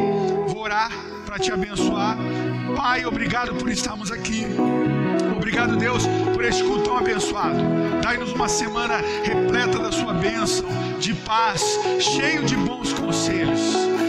Vou 0.46 0.58
orar 0.58 0.90
para 1.24 1.38
te 1.38 1.50
abençoar. 1.50 2.16
Pai, 2.76 3.06
obrigado 3.06 3.54
por 3.54 3.70
estarmos 3.70 4.10
aqui. 4.10 4.44
Obrigado, 5.36 5.76
Deus, 5.76 6.04
por 6.32 6.44
este 6.44 6.62
culto 6.62 6.84
tão 6.84 6.98
abençoado. 6.98 7.58
Dai-nos 8.02 8.32
uma 8.32 8.48
semana 8.48 9.00
repleta 9.22 9.78
da 9.78 9.90
sua 9.92 10.14
bênção, 10.14 10.66
de 10.98 11.14
paz, 11.14 11.78
cheio 12.00 12.44
de 12.44 12.56
bons 12.56 12.92
conselhos. 12.92 13.60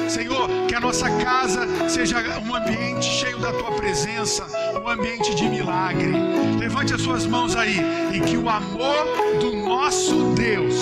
Senhor, 0.08 0.48
que 0.68 0.76
a 0.76 0.80
nossa 0.80 1.10
casa 1.10 1.68
seja 1.90 2.18
um 2.40 2.56
ambiente 2.56 3.06
cheio 3.06 3.38
da 3.40 3.52
tua 3.52 3.72
presença, 3.72 4.46
um 4.82 4.88
ambiente 4.88 5.34
de 5.34 5.48
milagre. 5.50 6.14
Levante 6.60 6.94
as 6.94 7.02
suas 7.02 7.26
mãos 7.26 7.56
aí 7.56 7.82
e 8.14 8.20
que 8.22 8.38
o 8.38 8.48
amor 8.50 9.06
do 9.40 9.56
nosso 9.56 10.34
Deus 10.36 10.76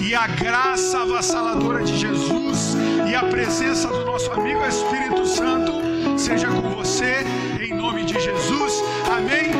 e 0.00 0.14
a 0.14 0.26
graça 0.26 1.00
avassaladora 1.00 1.84
de 1.84 1.96
Jesus 1.98 2.74
e 3.10 3.14
a 3.14 3.22
presença 3.24 3.88
do 3.88 4.04
nosso 4.04 4.30
amigo 4.32 4.64
Espírito 4.64 5.26
Santo 5.26 5.72
seja 6.18 6.48
com 6.48 6.70
você, 6.70 7.24
em 7.60 7.74
nome 7.74 8.04
de 8.04 8.14
Jesus. 8.14 8.82
Amém. 9.08 9.59